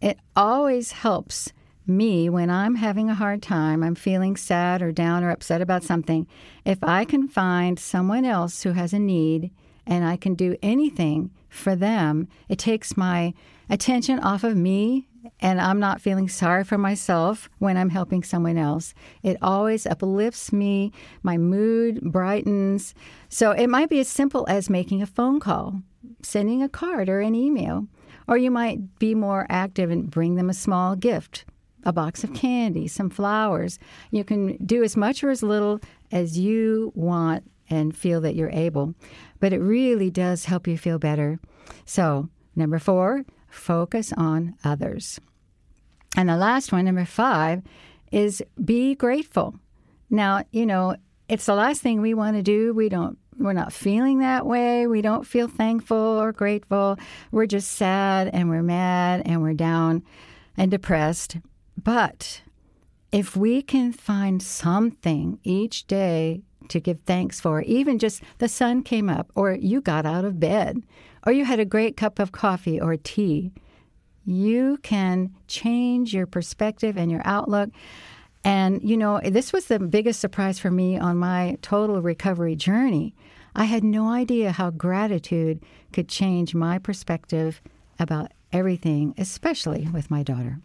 [0.00, 1.52] It always helps
[1.90, 5.82] me when I'm having a hard time, I'm feeling sad or down or upset about
[5.82, 6.26] something.
[6.64, 9.50] If I can find someone else who has a need
[9.86, 13.34] and I can do anything for them, it takes my
[13.68, 15.08] attention off of me
[15.40, 18.94] and I'm not feeling sorry for myself when I'm helping someone else.
[19.22, 22.94] It always uplifts me, my mood brightens.
[23.28, 25.82] So it might be as simple as making a phone call,
[26.22, 27.86] sending a card or an email,
[28.26, 31.44] or you might be more active and bring them a small gift.
[31.84, 33.78] A box of candy, some flowers.
[34.10, 35.80] You can do as much or as little
[36.12, 38.94] as you want and feel that you're able.
[39.38, 41.38] But it really does help you feel better.
[41.84, 45.20] So, number four, focus on others.
[46.16, 47.62] And the last one, number five,
[48.10, 49.54] is be grateful.
[50.10, 50.96] Now, you know,
[51.28, 52.74] it's the last thing we want to do.
[52.74, 54.86] We don't we're not feeling that way.
[54.86, 56.98] We don't feel thankful or grateful.
[57.30, 60.02] We're just sad and we're mad and we're down
[60.58, 61.38] and depressed.
[61.82, 62.42] But
[63.12, 68.82] if we can find something each day to give thanks for, even just the sun
[68.82, 70.82] came up, or you got out of bed,
[71.26, 73.52] or you had a great cup of coffee or tea,
[74.24, 77.70] you can change your perspective and your outlook.
[78.44, 83.14] And, you know, this was the biggest surprise for me on my total recovery journey.
[83.54, 85.62] I had no idea how gratitude
[85.92, 87.60] could change my perspective
[87.98, 90.60] about everything, especially with my daughter.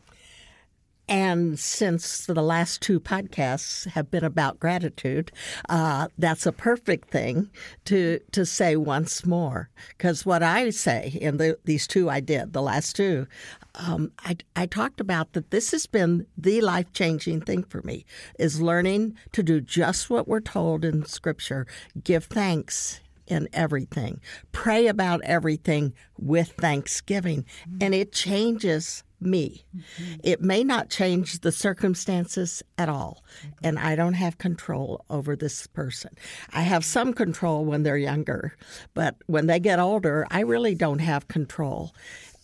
[1.08, 5.32] And since the last two podcasts have been about gratitude,
[5.70, 7.52] uh, that's a perfect thing
[7.86, 9.70] to to say once more.
[9.90, 13.28] Because what I say in the, these two I did, the last two,
[13.76, 18.06] um, I, I talked about that this has been the life changing thing for me
[18.40, 21.68] is learning to do just what we're told in Scripture,
[22.04, 27.46] give thanks in everything, pray about everything with thanksgiving,
[27.82, 29.66] and it changes me.
[29.76, 30.14] Mm-hmm.
[30.24, 33.50] It may not change the circumstances at all, mm-hmm.
[33.64, 36.12] and I don't have control over this person.
[36.54, 38.56] I have some control when they're younger,
[38.94, 41.94] but when they get older, I really don't have control.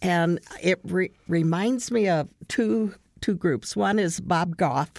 [0.01, 3.75] And it re- reminds me of two two groups.
[3.75, 4.91] One is Bob Goff,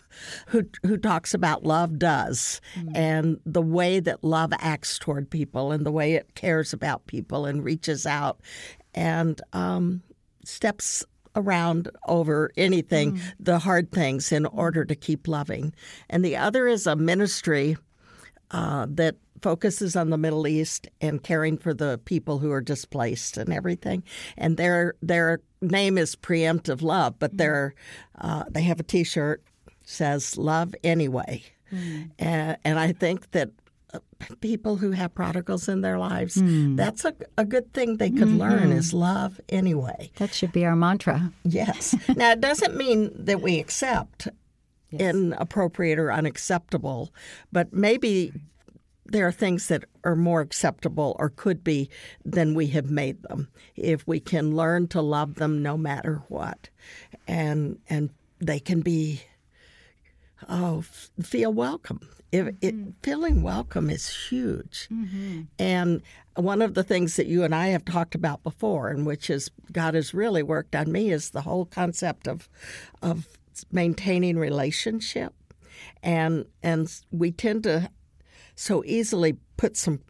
[0.47, 2.97] who who talks about love does mm-hmm.
[2.97, 7.45] and the way that love acts toward people and the way it cares about people
[7.47, 8.41] and reaches out
[8.95, 10.03] and um,
[10.45, 13.21] steps around over anything, mm.
[13.41, 15.75] the hard things, in order to keep loving.
[16.11, 17.77] And the other is a ministry
[18.51, 23.37] uh, that focuses on the Middle East and caring for the people who are displaced
[23.37, 24.05] and everything.
[24.37, 27.39] And their their name is Preemptive Love, but mm.
[27.39, 27.75] they're
[28.21, 29.43] uh, they have a T-shirt
[29.85, 31.43] says "Love Anyway,"
[31.73, 32.11] mm.
[32.19, 33.51] and, and I think that
[34.41, 36.77] people who have prodigals in their lives, mm.
[36.77, 38.39] that's a, a good thing they could mm-hmm.
[38.39, 40.11] learn is love anyway.
[40.17, 41.33] That should be our mantra.
[41.45, 41.95] Yes.
[42.17, 44.29] now, it doesn't mean that we accept
[44.91, 45.01] yes.
[45.01, 47.13] inappropriate or unacceptable,
[47.51, 48.33] but maybe
[49.05, 51.91] there are things that are more acceptable or could be
[52.25, 56.71] than we have made them if we can learn to love them no matter what
[57.27, 59.23] and and they can be
[60.49, 60.83] oh
[61.21, 62.89] feel welcome it, mm-hmm.
[62.89, 64.89] it, feeling welcome is huge.
[64.91, 65.43] Mm-hmm.
[65.59, 66.03] And
[66.35, 69.51] one of the things that you and I have talked about before, and which is
[69.71, 72.49] God has really worked on me, is the whole concept of
[73.03, 73.29] of
[73.71, 75.35] maintaining relationship.
[76.03, 77.91] And and we tend to
[78.55, 80.01] so easily put some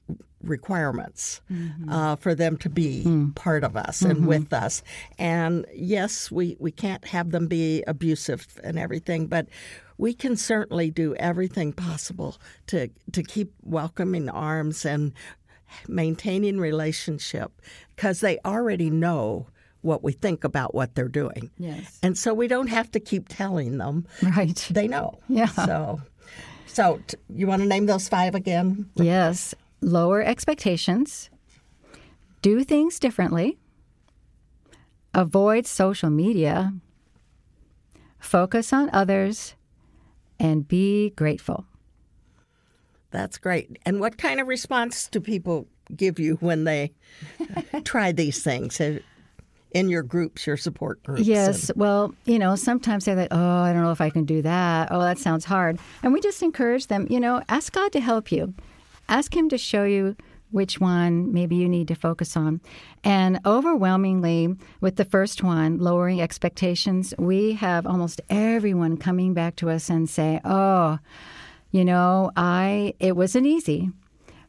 [0.42, 1.88] requirements mm-hmm.
[1.88, 3.34] uh, for them to be mm.
[3.34, 4.26] part of us and mm-hmm.
[4.26, 4.82] with us.
[5.18, 9.46] And yes, we, we can't have them be abusive and everything, but
[10.02, 12.36] we can certainly do everything possible
[12.66, 15.12] to to keep welcoming arms and
[15.86, 17.52] maintaining relationship
[17.94, 19.46] because they already know
[19.82, 21.50] what we think about what they're doing.
[21.56, 22.00] Yes.
[22.02, 24.04] And so we don't have to keep telling them.
[24.36, 24.68] Right.
[24.72, 25.20] They know.
[25.28, 25.46] Yeah.
[25.46, 26.00] So
[26.66, 28.90] so t- you want to name those five again?
[28.96, 29.54] Yes.
[29.80, 31.30] Lower expectations.
[32.42, 33.56] Do things differently.
[35.14, 36.72] Avoid social media.
[38.18, 39.54] Focus on others
[40.42, 41.64] and be grateful.
[43.12, 43.78] That's great.
[43.86, 46.92] And what kind of response do people give you when they
[47.84, 51.22] try these things in your groups, your support groups?
[51.22, 51.70] Yes.
[51.70, 51.78] And...
[51.78, 54.88] Well, you know, sometimes they're like, oh, I don't know if I can do that.
[54.90, 55.78] Oh, that sounds hard.
[56.02, 58.52] And we just encourage them, you know, ask God to help you.
[59.08, 60.16] Ask Him to show you
[60.52, 62.60] which one maybe you need to focus on.
[63.02, 69.70] And overwhelmingly, with the first one, lowering expectations, we have almost everyone coming back to
[69.70, 70.98] us and say, "Oh,
[71.70, 73.90] you know, I it wasn't easy,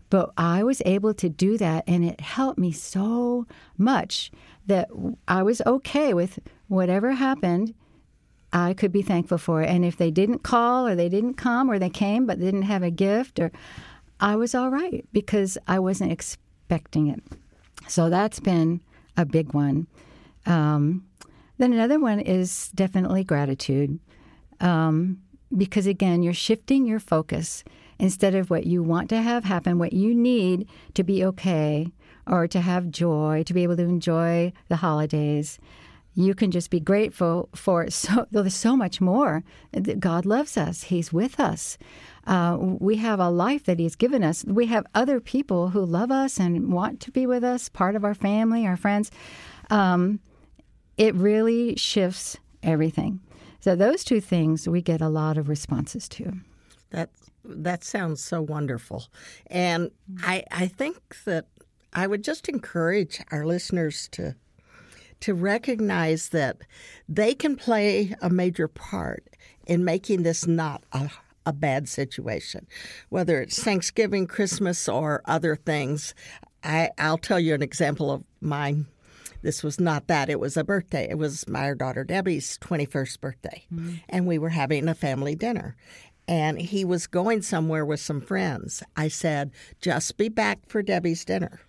[0.10, 4.32] but I was able to do that and it helped me so much
[4.68, 4.90] that
[5.28, 7.74] I was okay with whatever happened."
[8.56, 9.70] I could be thankful for it.
[9.70, 12.84] And if they didn't call or they didn't come or they came but didn't have
[12.84, 13.52] a gift or
[14.20, 17.22] I was all right because I wasn't expecting it.
[17.88, 18.82] So that's been
[19.18, 19.88] a big one.
[20.46, 21.06] Um,
[21.58, 24.00] then another one is definitely gratitude.
[24.60, 25.22] Um,
[25.56, 27.64] because again, you're shifting your focus
[28.00, 31.88] instead of what you want to have happen, what you need to be okay
[32.26, 35.60] or to have joy, to be able to enjoy the holidays.
[36.16, 39.44] You can just be grateful for so there's so much more.
[40.00, 40.84] God loves us.
[40.84, 41.78] He's with us.
[42.26, 44.46] Uh, we have a life that He's given us.
[44.46, 48.06] We have other people who love us and want to be with us, part of
[48.06, 49.12] our family, our friends.
[49.70, 50.20] Um,
[50.98, 53.20] it really shifts everything.
[53.60, 56.34] So those two things we get a lot of responses to.
[56.92, 57.10] That
[57.44, 59.08] that sounds so wonderful,
[59.48, 61.48] and I I think that
[61.94, 64.36] I would just encourage our listeners to
[65.24, 66.58] to recognize that
[67.08, 69.26] they can play a major part
[69.66, 71.10] in making this not a,
[71.46, 72.68] a bad situation,
[73.08, 76.14] whether it's Thanksgiving, Christmas, or other things.
[76.62, 78.88] I, I'll tell you an example of mine.
[79.44, 80.30] This was not that.
[80.30, 81.08] It was a birthday.
[81.10, 83.66] It was my daughter Debbie's 21st birthday.
[83.74, 83.94] Mm-hmm.
[84.10, 85.78] And we were having a family dinner.
[86.28, 88.84] And he was going somewhere with some friends.
[88.98, 91.62] I said, just be back for Debbie's dinner.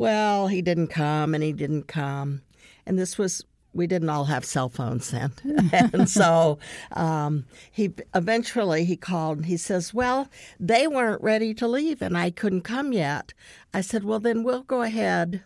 [0.00, 2.40] Well, he didn't come and he didn't come.
[2.86, 5.32] And this was we didn't all have cell phones then,
[5.92, 6.58] and so
[6.92, 12.16] um, he eventually he called and he says, "Well, they weren't ready to leave, and
[12.16, 13.34] I couldn't come yet."
[13.74, 15.44] I said, "Well, then we'll go ahead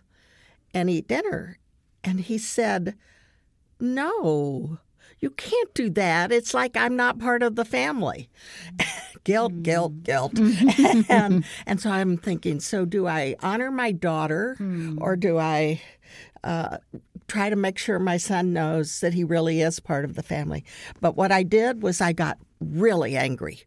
[0.73, 1.59] and eat dinner,"
[2.05, 2.95] and he said,
[3.81, 4.79] "No."
[5.19, 6.33] You can't do that.
[6.33, 8.29] It's like I'm not part of the family.
[9.25, 10.39] guilt, guilt, guilt.
[11.09, 14.99] and, and so I'm thinking, so do I honor my daughter mm.
[15.01, 15.81] or do I
[16.45, 16.79] uh,
[17.27, 20.65] try to make sure my son knows that he really is part of the family.
[21.01, 23.65] But what I did was I got really angry.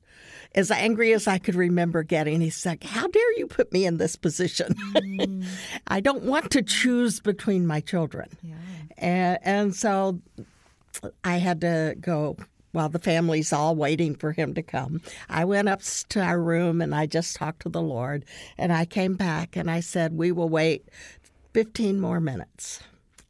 [0.55, 3.97] As angry as I could remember getting, he's like, How dare you put me in
[3.97, 4.73] this position?
[4.93, 5.45] Mm.
[5.87, 8.29] I don't want to choose between my children.
[8.41, 8.55] Yeah.
[8.97, 10.21] And, and so
[11.23, 12.37] I had to go
[12.77, 15.01] while the family's all waiting for him to come.
[15.27, 18.23] I went up to our room and I just talked to the Lord.
[18.55, 20.87] And I came back and I said, We will wait
[21.53, 22.81] 15 more minutes.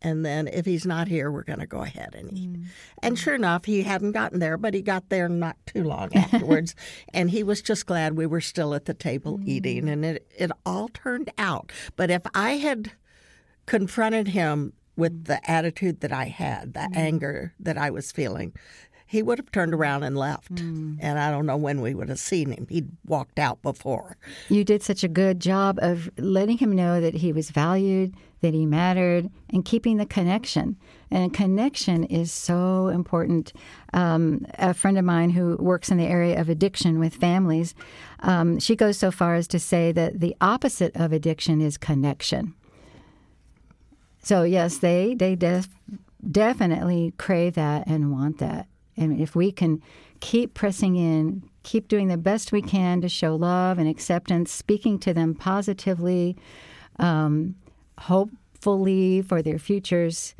[0.01, 2.49] And then if he's not here, we're going to go ahead and eat.
[2.49, 2.65] Mm.
[3.01, 6.75] And sure enough, he hadn't gotten there, but he got there not too long afterwards.
[7.13, 9.47] and he was just glad we were still at the table mm.
[9.47, 9.87] eating.
[9.87, 11.71] And it, it all turned out.
[11.95, 12.91] But if I had
[13.65, 16.95] confronted him with the attitude that I had, the mm.
[16.95, 18.53] anger that I was feeling,
[19.07, 20.53] he would have turned around and left.
[20.53, 20.97] Mm.
[20.99, 22.67] And I don't know when we would have seen him.
[22.69, 24.17] He'd walked out before.
[24.49, 28.53] You did such a good job of letting him know that he was valued, that
[28.53, 30.75] he mattered, and keeping the connection.
[31.09, 33.53] And connection is so important.
[33.93, 37.73] Um, a friend of mine who works in the area of addiction with families,
[38.19, 42.53] um, she goes so far as to say that the opposite of addiction is connection.
[44.21, 45.69] So yes, they they def-
[46.29, 48.67] definitely crave that and want that.
[48.97, 49.81] And if we can
[50.19, 54.97] keep pressing in, keep doing the best we can to show love and acceptance, speaking
[54.99, 56.35] to them positively,
[56.99, 57.55] um,
[57.99, 60.33] hopefully for their futures,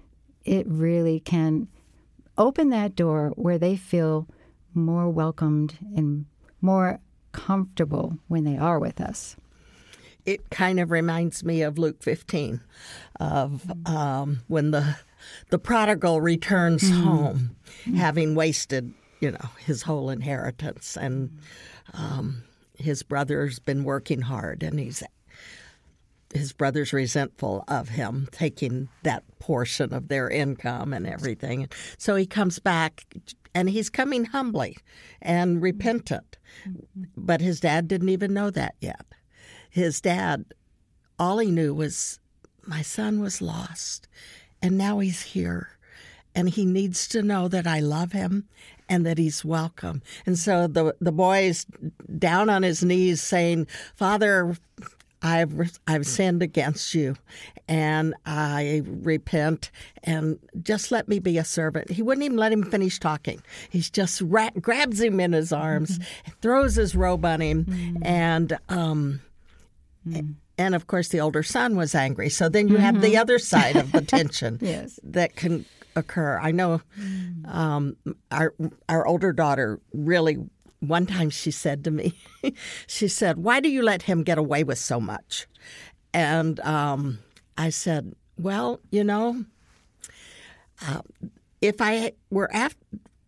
[0.44, 1.68] it really can
[2.38, 4.28] open that door where they feel
[4.74, 6.26] more welcomed and
[6.62, 7.00] more
[7.32, 9.36] comfortable when they are with us.
[10.26, 12.60] It kind of reminds me of Luke 15,
[13.20, 14.98] of um, when the
[15.50, 17.02] the prodigal returns mm.
[17.04, 17.56] home,
[17.96, 21.38] having wasted, you know, his whole inheritance, and
[21.94, 22.44] um,
[22.78, 25.04] his brother's been working hard, and he's
[26.34, 31.70] his brother's resentful of him taking that portion of their income and everything.
[31.98, 33.06] So he comes back
[33.54, 34.78] and he's coming humbly
[35.22, 36.38] and repentant.
[37.16, 39.06] But his dad didn't even know that yet.
[39.70, 40.46] His dad,
[41.18, 42.20] all he knew was,
[42.66, 44.08] my son was lost
[44.62, 45.70] and now he's here.
[46.36, 48.48] And he needs to know that I love him
[48.90, 50.02] and that he's welcome.
[50.26, 51.66] And so the the boy is
[52.18, 54.56] down on his knees saying, Father,
[55.22, 57.16] I've I've sinned against you,
[57.68, 59.72] and I repent,
[60.04, 61.90] and just let me be a servant.
[61.90, 63.42] He wouldn't even let him finish talking.
[63.70, 66.32] He's just ra- grabs him in his arms, mm-hmm.
[66.42, 68.04] throws his robe on him, mm-hmm.
[68.06, 69.22] and um,
[70.08, 72.84] mm-hmm and of course the older son was angry so then you mm-hmm.
[72.84, 73.22] have the mm-hmm.
[73.22, 75.00] other side of the tension yes.
[75.04, 75.66] that can
[75.96, 76.82] occur i know
[77.46, 77.96] um,
[78.32, 78.54] our
[78.90, 80.38] our older daughter really
[80.80, 82.14] one time she said to me
[82.88, 85.48] she said why do you let him get away with so much
[86.14, 87.20] and um,
[87.58, 89.44] i said well you know
[90.88, 91.02] uh,
[91.62, 92.78] if i were after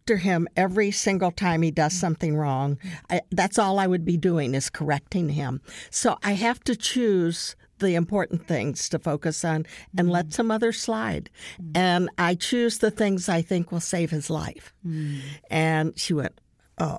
[0.10, 2.80] after him every single time he does something wrong.
[3.12, 5.62] I, that's all I would be doing is correcting him.
[5.91, 10.12] So I have to choose the important things to focus on and mm.
[10.12, 11.30] let some others slide.
[11.62, 11.78] Mm.
[11.78, 14.74] And I choose the things I think will save his life.
[14.84, 15.20] Mm.
[15.51, 16.41] And she went,
[16.80, 16.97] Oh.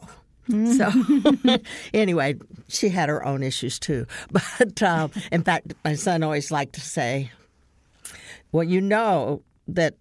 [0.49, 0.91] So,
[1.95, 2.37] anyway,
[2.69, 4.07] she had her own issues too.
[4.31, 7.33] But uh, in fact, my son always liked to say,
[8.53, 9.97] Well, you know that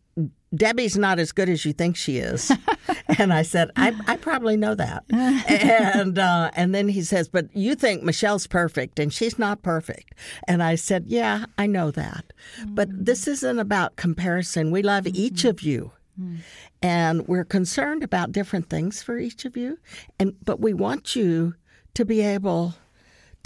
[0.53, 2.51] Debbie's not as good as you think she is.
[3.19, 5.03] and I said, I, I probably know that.
[5.11, 10.15] and uh, and then he says, but you think Michelle's perfect and she's not perfect.
[10.47, 12.33] And I said, yeah, I know that.
[12.59, 12.75] Mm-hmm.
[12.75, 14.71] But this isn't about comparison.
[14.71, 15.15] We love mm-hmm.
[15.15, 15.91] each of you.
[16.19, 16.37] Mm-hmm.
[16.81, 19.79] And we're concerned about different things for each of you.
[20.19, 21.55] And but we want you
[21.93, 22.75] to be able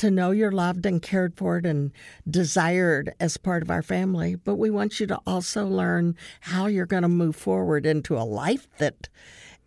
[0.03, 1.89] to know you're loved and cared for and
[2.29, 6.85] desired as part of our family, but we want you to also learn how you're
[6.85, 9.07] going to move forward into a life that,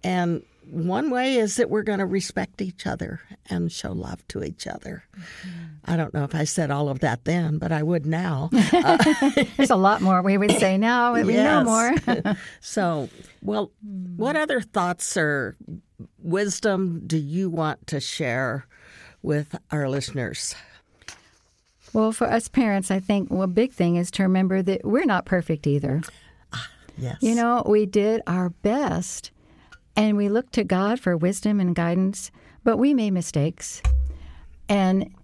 [0.05, 4.45] and one way is that we're going to respect each other and show love to
[4.45, 5.05] each other.
[5.16, 5.64] Mm-hmm.
[5.87, 8.51] I don't know if I said all of that then, but I would now.
[8.53, 8.99] Uh,
[9.57, 11.14] There's a lot more we would say now.
[11.14, 11.64] We yes.
[11.64, 12.37] know more.
[12.61, 13.09] so,
[13.41, 13.72] well,
[14.16, 15.57] what other thoughts or
[16.18, 18.66] wisdom do you want to share
[19.22, 20.54] with our listeners?
[21.92, 25.24] Well, for us parents, I think well, big thing is to remember that we're not
[25.24, 26.02] perfect either.
[26.52, 27.18] Ah, yes.
[27.20, 29.30] You know, we did our best
[29.96, 32.30] and we looked to God for wisdom and guidance,
[32.64, 33.82] but we made mistakes.
[34.68, 35.14] And,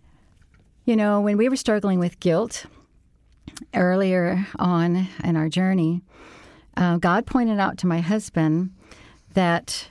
[0.86, 2.64] you know, when we were struggling with guilt
[3.74, 6.03] earlier on in our journey,
[6.76, 8.70] uh, God pointed out to my husband
[9.34, 9.88] that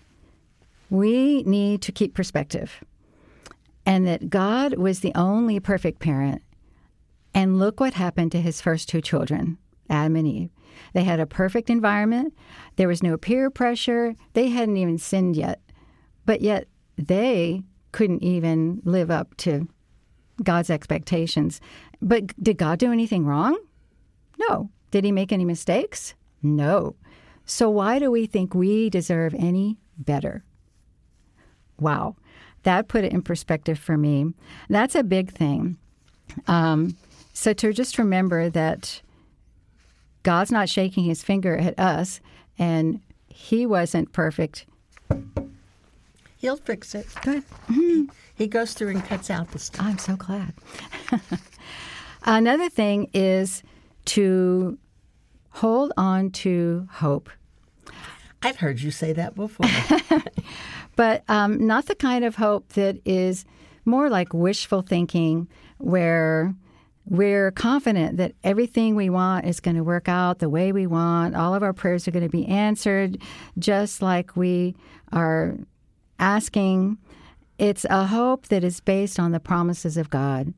[0.89, 2.83] we need to keep perspective
[3.85, 6.41] and that God was the only perfect parent.
[7.33, 9.57] And look what happened to his first two children,
[9.89, 10.49] Adam and Eve.
[10.93, 12.33] They had a perfect environment.
[12.75, 14.15] There was no peer pressure.
[14.33, 15.61] They hadn't even sinned yet.
[16.25, 16.67] But yet
[16.97, 19.67] they couldn't even live up to
[20.43, 21.61] God's expectations.
[22.01, 23.57] But did God do anything wrong?
[24.49, 24.69] No.
[24.91, 26.15] Did he make any mistakes?
[26.41, 26.95] No.
[27.45, 30.43] So why do we think we deserve any better?
[31.79, 32.15] Wow
[32.63, 34.33] that put it in perspective for me.
[34.69, 35.77] That's a big thing.
[36.47, 36.95] Um,
[37.33, 39.01] so to just remember that
[40.23, 42.19] God's not shaking his finger at us,
[42.59, 44.65] and he wasn't perfect.
[46.37, 47.07] He'll fix it.
[47.21, 47.43] Good.
[47.67, 48.05] Mm-hmm.
[48.35, 49.85] He goes through and cuts out the stuff.
[49.85, 50.53] I'm so glad.
[52.23, 53.63] Another thing is
[54.05, 54.77] to
[55.51, 57.29] hold on to hope.
[58.41, 59.67] I've heard you say that before.
[61.01, 63.43] but um, not the kind of hope that is
[63.85, 65.47] more like wishful thinking,
[65.79, 66.53] where
[67.07, 71.35] we're confident that everything we want is going to work out the way we want.
[71.35, 73.17] All of our prayers are going to be answered
[73.57, 74.75] just like we
[75.11, 75.57] are
[76.19, 76.99] asking.
[77.57, 80.53] It's a hope that is based on the promises of God,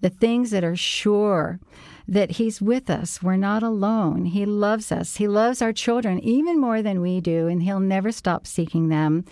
[0.00, 1.60] the things that are sure
[2.08, 3.22] that He's with us.
[3.22, 4.24] We're not alone.
[4.24, 5.16] He loves us.
[5.16, 9.26] He loves our children even more than we do, and He'll never stop seeking them.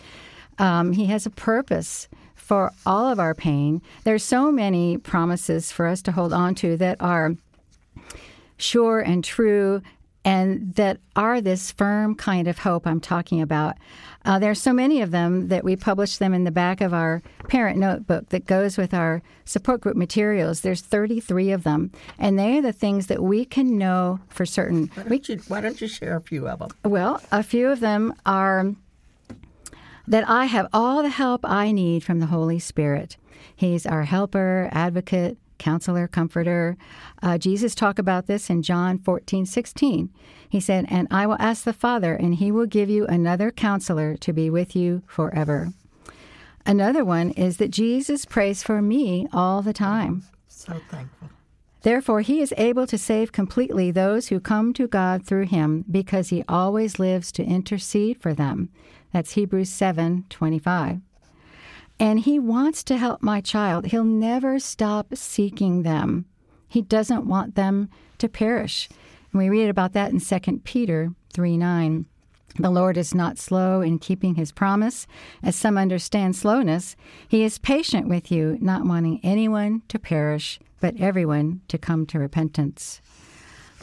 [0.60, 3.80] Um, he has a purpose for all of our pain.
[4.04, 7.34] There's so many promises for us to hold on to that are
[8.58, 9.80] sure and true
[10.22, 13.76] and that are this firm kind of hope I'm talking about.
[14.24, 16.92] Uh, there are so many of them that we publish them in the back of
[16.92, 20.60] our parent notebook that goes with our support group materials.
[20.60, 24.90] There's 33 of them, and they are the things that we can know for certain.
[24.92, 26.68] Why don't you, why don't you share a few of them?
[26.84, 28.74] Well, a few of them are
[30.10, 33.16] that I have all the help I need from the Holy Spirit.
[33.54, 36.76] He's our helper, advocate, counselor, comforter.
[37.22, 40.10] Uh, Jesus talked about this in John 14, 16.
[40.48, 44.16] He said, And I will ask the Father, and he will give you another counselor
[44.16, 45.72] to be with you forever.
[46.66, 50.24] Another one is that Jesus prays for me all the time.
[50.48, 51.28] So thankful.
[51.82, 56.28] Therefore, he is able to save completely those who come to God through him because
[56.28, 58.70] he always lives to intercede for them.
[59.12, 61.00] That's Hebrews 7 25.
[61.98, 63.86] And he wants to help my child.
[63.86, 66.24] He'll never stop seeking them.
[66.66, 68.88] He doesn't want them to perish.
[69.32, 72.06] And we read about that in 2 Peter 3 9.
[72.56, 75.06] The Lord is not slow in keeping his promise,
[75.42, 76.96] as some understand slowness.
[77.28, 82.18] He is patient with you, not wanting anyone to perish, but everyone to come to
[82.18, 83.00] repentance.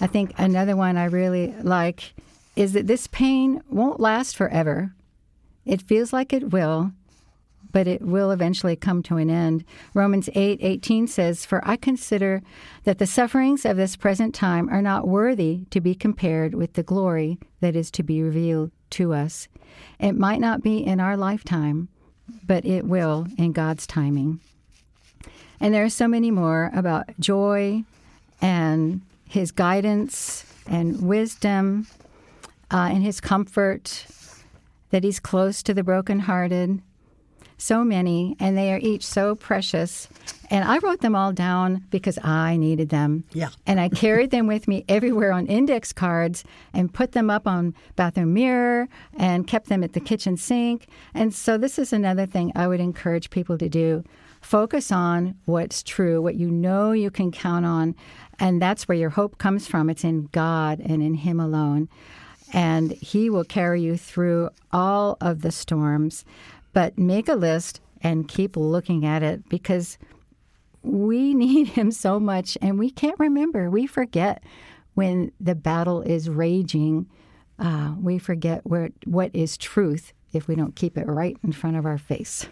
[0.01, 2.13] I think another one I really like
[2.55, 4.93] is that this pain won't last forever.
[5.68, 6.93] It feels like it will,
[7.74, 9.65] but it will eventually come to an end.
[9.93, 12.41] Romans 8 18 says, For I consider
[12.86, 16.84] that the sufferings of this present time are not worthy to be compared with the
[16.84, 19.49] glory that is to be revealed to us.
[19.99, 21.89] It might not be in our lifetime,
[22.45, 24.39] but it will in God's timing.
[25.59, 27.84] And there are so many more about joy
[28.41, 31.88] and his guidance and wisdom
[32.72, 34.05] uh, and his comfort
[34.90, 36.82] that he's close to the brokenhearted.
[37.60, 40.08] So many, and they are each so precious.
[40.52, 43.24] And I wrote them all down because I needed them.
[43.34, 43.50] Yeah.
[43.66, 47.74] And I carried them with me everywhere on index cards and put them up on
[47.96, 50.88] bathroom mirror and kept them at the kitchen sink.
[51.16, 54.04] And so this is another thing I would encourage people to do.
[54.40, 57.96] Focus on what's true, what you know you can count on,
[58.40, 59.90] and that's where your hope comes from.
[59.90, 61.90] It's in God and in Him alone.
[62.54, 66.26] And He will carry you through all of the storms.
[66.74, 69.98] But make a list and keep looking at it because
[70.84, 73.70] we need Him so much and we can't remember.
[73.70, 74.43] We forget
[74.93, 77.08] when the battle is raging.
[77.60, 81.78] Uh, we forget where, what is truth if we don't keep it right in front
[81.78, 82.48] of our face.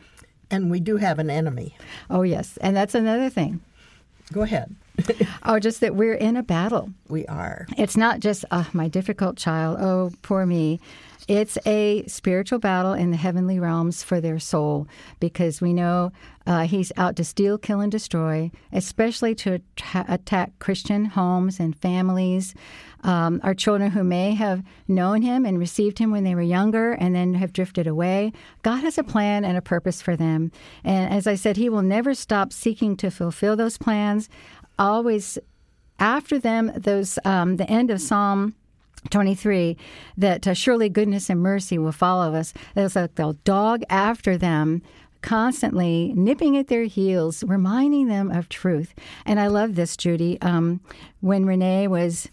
[0.49, 1.75] And we do have an enemy.
[2.09, 2.57] Oh, yes.
[2.57, 3.61] And that's another thing.
[4.31, 4.75] Go ahead.
[5.43, 6.89] oh, just that we're in a battle.
[7.09, 7.67] We are.
[7.77, 10.79] It's not just, oh, my difficult child, oh, poor me.
[11.27, 14.87] It's a spiritual battle in the heavenly realms for their soul
[15.19, 16.11] because we know
[16.45, 21.75] uh, he's out to steal, kill, and destroy, especially to att- attack Christian homes and
[21.75, 22.53] families.
[23.03, 26.93] Um, our children who may have known him and received him when they were younger
[26.93, 28.31] and then have drifted away.
[28.61, 30.51] God has a plan and a purpose for them.
[30.83, 34.29] And as I said, he will never stop seeking to fulfill those plans.
[34.77, 35.37] Always
[35.99, 38.55] after them, those um, the end of Psalm
[39.09, 39.77] 23
[40.17, 42.53] that uh, surely goodness and mercy will follow us.
[42.75, 44.81] It's like they'll dog after them,
[45.21, 48.93] constantly nipping at their heels, reminding them of truth.
[49.25, 50.39] And I love this, Judy.
[50.41, 50.81] Um,
[51.21, 52.29] when Renee was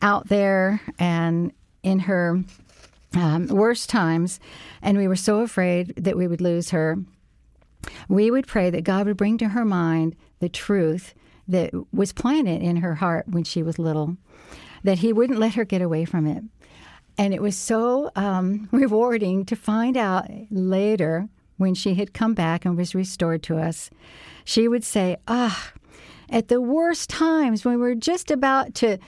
[0.00, 1.52] out there and
[1.82, 2.42] in her
[3.14, 4.40] um, worst times,
[4.80, 6.98] and we were so afraid that we would lose her,
[8.08, 11.14] we would pray that God would bring to her mind the truth
[11.52, 14.16] that was planted in her heart when she was little
[14.84, 16.42] that he wouldn't let her get away from it.
[17.16, 22.64] And it was so um, rewarding to find out later when she had come back
[22.64, 23.90] and was restored to us.
[24.44, 25.72] She would say, Ah,
[26.28, 28.98] at the worst times when we were just about to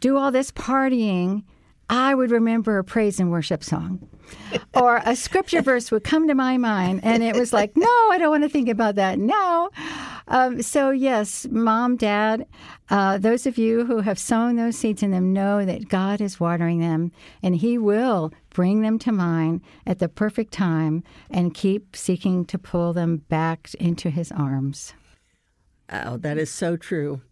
[0.00, 1.44] do all this partying,
[1.88, 4.06] I would remember a praise and worship song.
[4.74, 8.18] or a scripture verse would come to my mind, and it was like, no, I
[8.18, 9.70] don't want to think about that now.
[10.26, 12.46] Um, so, yes, mom, dad,
[12.90, 16.38] uh, those of you who have sown those seeds in them know that God is
[16.38, 17.10] watering them,
[17.42, 22.58] and He will bring them to mind at the perfect time and keep seeking to
[22.58, 24.92] pull them back into His arms.
[25.90, 27.22] Oh, that is so true.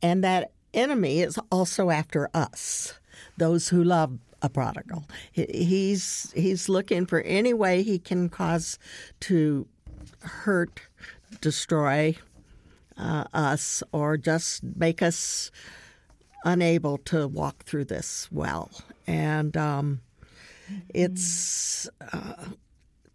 [0.00, 2.98] And that enemy is also after us,
[3.36, 5.04] those who love a prodigal.
[5.32, 8.78] He's he's looking for any way he can cause
[9.20, 9.66] to
[10.20, 10.80] hurt,
[11.40, 12.16] destroy
[12.96, 15.50] uh, us, or just make us
[16.44, 18.70] unable to walk through this well.
[19.06, 20.00] And um,
[20.94, 22.46] it's uh,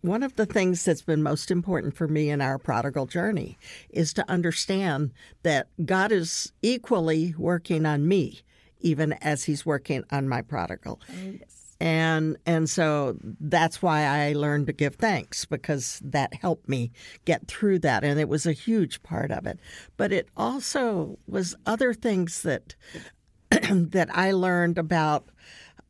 [0.02, 3.58] one of the things that's been most important for me in our prodigal journey
[3.90, 5.12] is to understand
[5.44, 8.42] that God is equally working on me
[8.82, 11.00] even as he's working on my prodigal.
[11.10, 11.62] Oh, yes.
[11.80, 16.92] And and so that's why I learned to give thanks because that helped me
[17.26, 19.60] get through that and it was a huge part of it.
[19.98, 22.76] But it also was other things that
[23.50, 25.30] that I learned about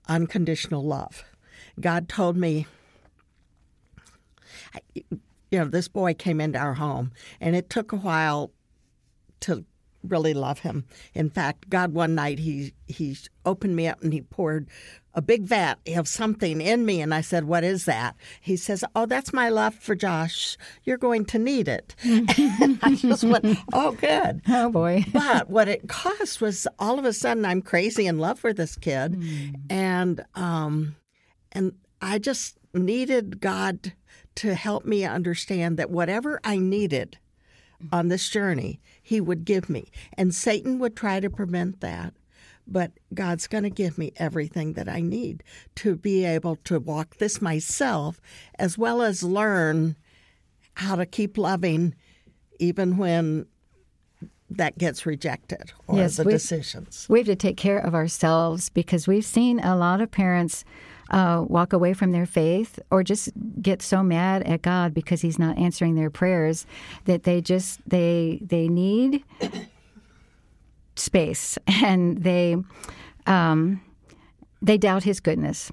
[0.08, 1.26] unconditional love.
[1.78, 2.68] God told me
[5.52, 8.52] you know this boy came into our home and it took a while
[9.42, 9.66] to
[10.04, 10.86] really love him.
[11.14, 14.68] In fact, God one night he he opened me up and he poured
[15.14, 18.84] a big vat of something in me and I said, "What is that?" He says,
[18.96, 20.58] "Oh, that's my love for Josh.
[20.84, 25.06] You're going to need it." and I just went, "Oh, good." Oh boy.
[25.14, 28.76] but what it caused was all of a sudden I'm crazy in love for this
[28.76, 29.56] kid mm.
[29.70, 30.96] and um
[31.52, 33.94] and I just needed God
[34.36, 37.18] to help me understand that whatever I needed
[37.92, 39.92] on this journey, he would give me.
[40.14, 42.14] And Satan would try to prevent that.
[42.68, 45.44] But God's going to give me everything that I need
[45.76, 48.22] to be able to walk this myself,
[48.58, 49.96] as well as learn
[50.76, 51.96] how to keep loving
[52.60, 53.48] even when
[54.50, 57.08] that gets rejected or yes, the decisions.
[57.10, 60.64] We have to take care of ourselves because we've seen a lot of parents
[61.12, 63.30] uh, walk away from their faith or just
[63.62, 66.66] get so mad at God because He's not answering their prayers
[67.06, 69.24] that they just they they need
[70.96, 72.56] space and they
[73.28, 73.82] um,
[74.62, 75.72] they doubt His goodness.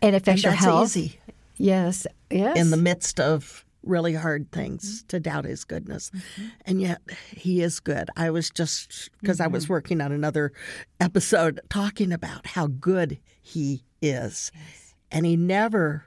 [0.00, 0.96] It affects your health.
[0.96, 1.18] Easy.
[1.58, 2.56] Yes, yes.
[2.56, 6.10] In the midst of really hard things to doubt his goodness.
[6.10, 6.48] Mm-hmm.
[6.66, 7.00] And yet
[7.30, 8.10] he is good.
[8.16, 9.44] I was just, because mm-hmm.
[9.44, 9.72] I was mm-hmm.
[9.72, 10.52] working on another
[11.00, 14.52] episode talking about how good he is.
[14.54, 14.94] Yes.
[15.10, 16.04] And he never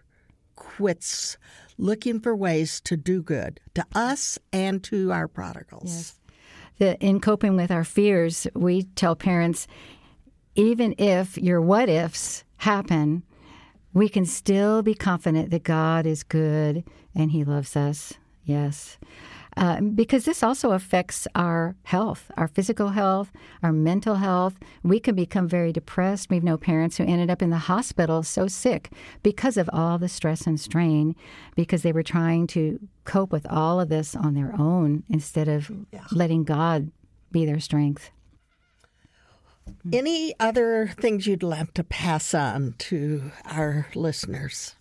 [0.56, 1.38] quits
[1.78, 5.84] looking for ways to do good to us and to our prodigals.
[5.86, 6.20] Yes.
[6.80, 9.68] The, in coping with our fears, we tell parents
[10.56, 13.24] even if your what ifs happen,
[13.94, 16.84] we can still be confident that God is good
[17.16, 18.14] and He loves us.
[18.46, 18.98] Yes.
[19.56, 23.32] Uh, because this also affects our health, our physical health,
[23.62, 24.58] our mental health.
[24.82, 26.30] We can become very depressed.
[26.30, 28.91] We've known parents who ended up in the hospital so sick
[29.22, 31.16] because of all the stress and strain,
[31.56, 35.72] because they were trying to cope with all of this on their own instead of
[35.91, 36.06] yeah.
[36.12, 36.91] letting God
[37.32, 38.10] be their strength.
[39.91, 44.76] Any other things you'd like to pass on to our listeners?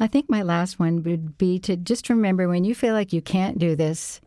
[0.00, 3.22] I think my last one would be to just remember when you feel like you
[3.22, 4.20] can't do this,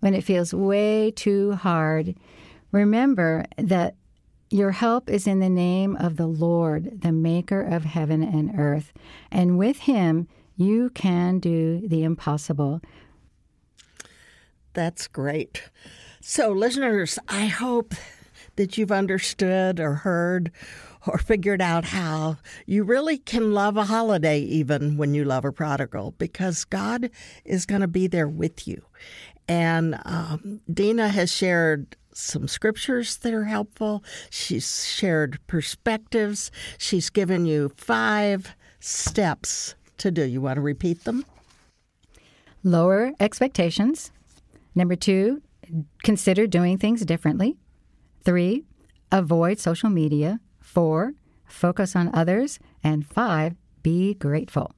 [0.00, 2.14] when it feels way too hard,
[2.72, 3.94] remember that
[4.50, 8.92] your help is in the name of the Lord, the maker of heaven and earth.
[9.30, 12.82] And with him, you can do the impossible.
[14.74, 15.62] That's great.
[16.26, 17.92] So, listeners, I hope
[18.56, 20.50] that you've understood or heard
[21.06, 25.52] or figured out how you really can love a holiday even when you love a
[25.52, 27.10] prodigal because God
[27.44, 28.82] is going to be there with you.
[29.48, 34.02] And um, Dena has shared some scriptures that are helpful.
[34.30, 36.50] She's shared perspectives.
[36.78, 40.24] She's given you five steps to do.
[40.24, 41.26] You want to repeat them?
[42.62, 44.10] Lower expectations.
[44.74, 45.42] Number two,
[46.02, 47.56] consider doing things differently.
[48.24, 48.64] Three,
[49.12, 50.40] avoid social media.
[50.60, 51.14] Four,
[51.46, 52.58] focus on others.
[52.82, 54.74] And five, be grateful.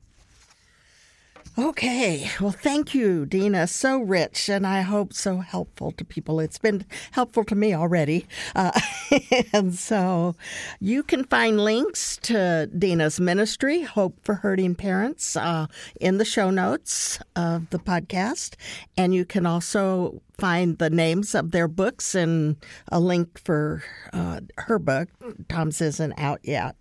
[1.58, 2.30] Okay.
[2.38, 3.66] Well, thank you, Dena.
[3.66, 6.38] So rich, and I hope so helpful to people.
[6.38, 8.26] It's been helpful to me already.
[8.54, 8.78] Uh,
[9.54, 10.36] and so
[10.80, 15.66] you can find links to Dena's ministry, Hope for Hurting Parents, uh,
[15.98, 18.56] in the show notes of the podcast.
[18.98, 22.56] And you can also find the names of their books and
[22.92, 23.82] a link for
[24.12, 25.08] uh, her book.
[25.48, 26.76] Tom's isn't out yet.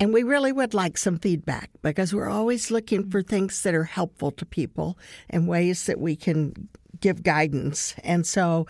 [0.00, 3.84] And we really would like some feedback because we're always looking for things that are
[3.84, 4.98] helpful to people
[5.30, 6.68] and ways that we can
[7.00, 7.94] give guidance.
[8.02, 8.66] And so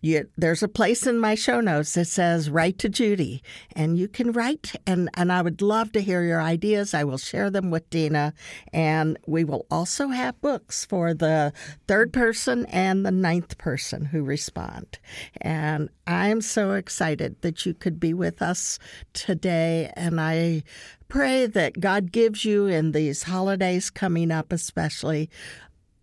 [0.00, 3.42] you, there's a place in my show notes that says write to Judy,
[3.74, 4.74] and you can write.
[4.86, 6.94] and And I would love to hear your ideas.
[6.94, 8.34] I will share them with Dena,
[8.72, 11.52] and we will also have books for the
[11.86, 14.98] third person and the ninth person who respond.
[15.40, 18.78] And I'm so excited that you could be with us
[19.12, 20.64] today, and I
[21.08, 25.28] pray that God gives you in these holidays coming up, especially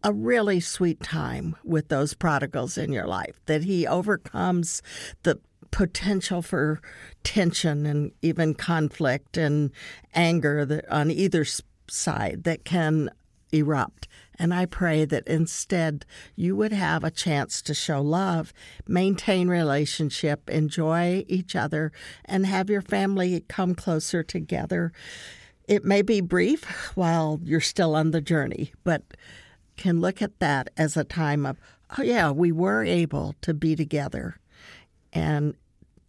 [0.07, 4.81] a really sweet time with those prodigals in your life, that he overcomes
[5.23, 5.37] the
[5.69, 6.79] potential for
[7.25, 9.69] tension and even conflict and
[10.13, 11.45] anger on either
[11.89, 13.09] side that can
[13.51, 14.07] erupt.
[14.39, 16.05] And I pray that instead
[16.37, 18.53] you would have a chance to show love,
[18.87, 21.91] maintain relationship, enjoy each other,
[22.23, 24.93] and have your family come closer together.
[25.67, 29.03] It may be brief while you're still on the journey, but
[29.77, 31.57] can look at that as a time of,
[31.97, 34.39] oh, yeah, we were able to be together.
[35.13, 35.55] And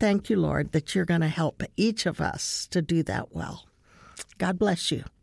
[0.01, 3.66] thank you, Lord, that you're going to help each of us to do that well.
[4.39, 5.05] God bless you.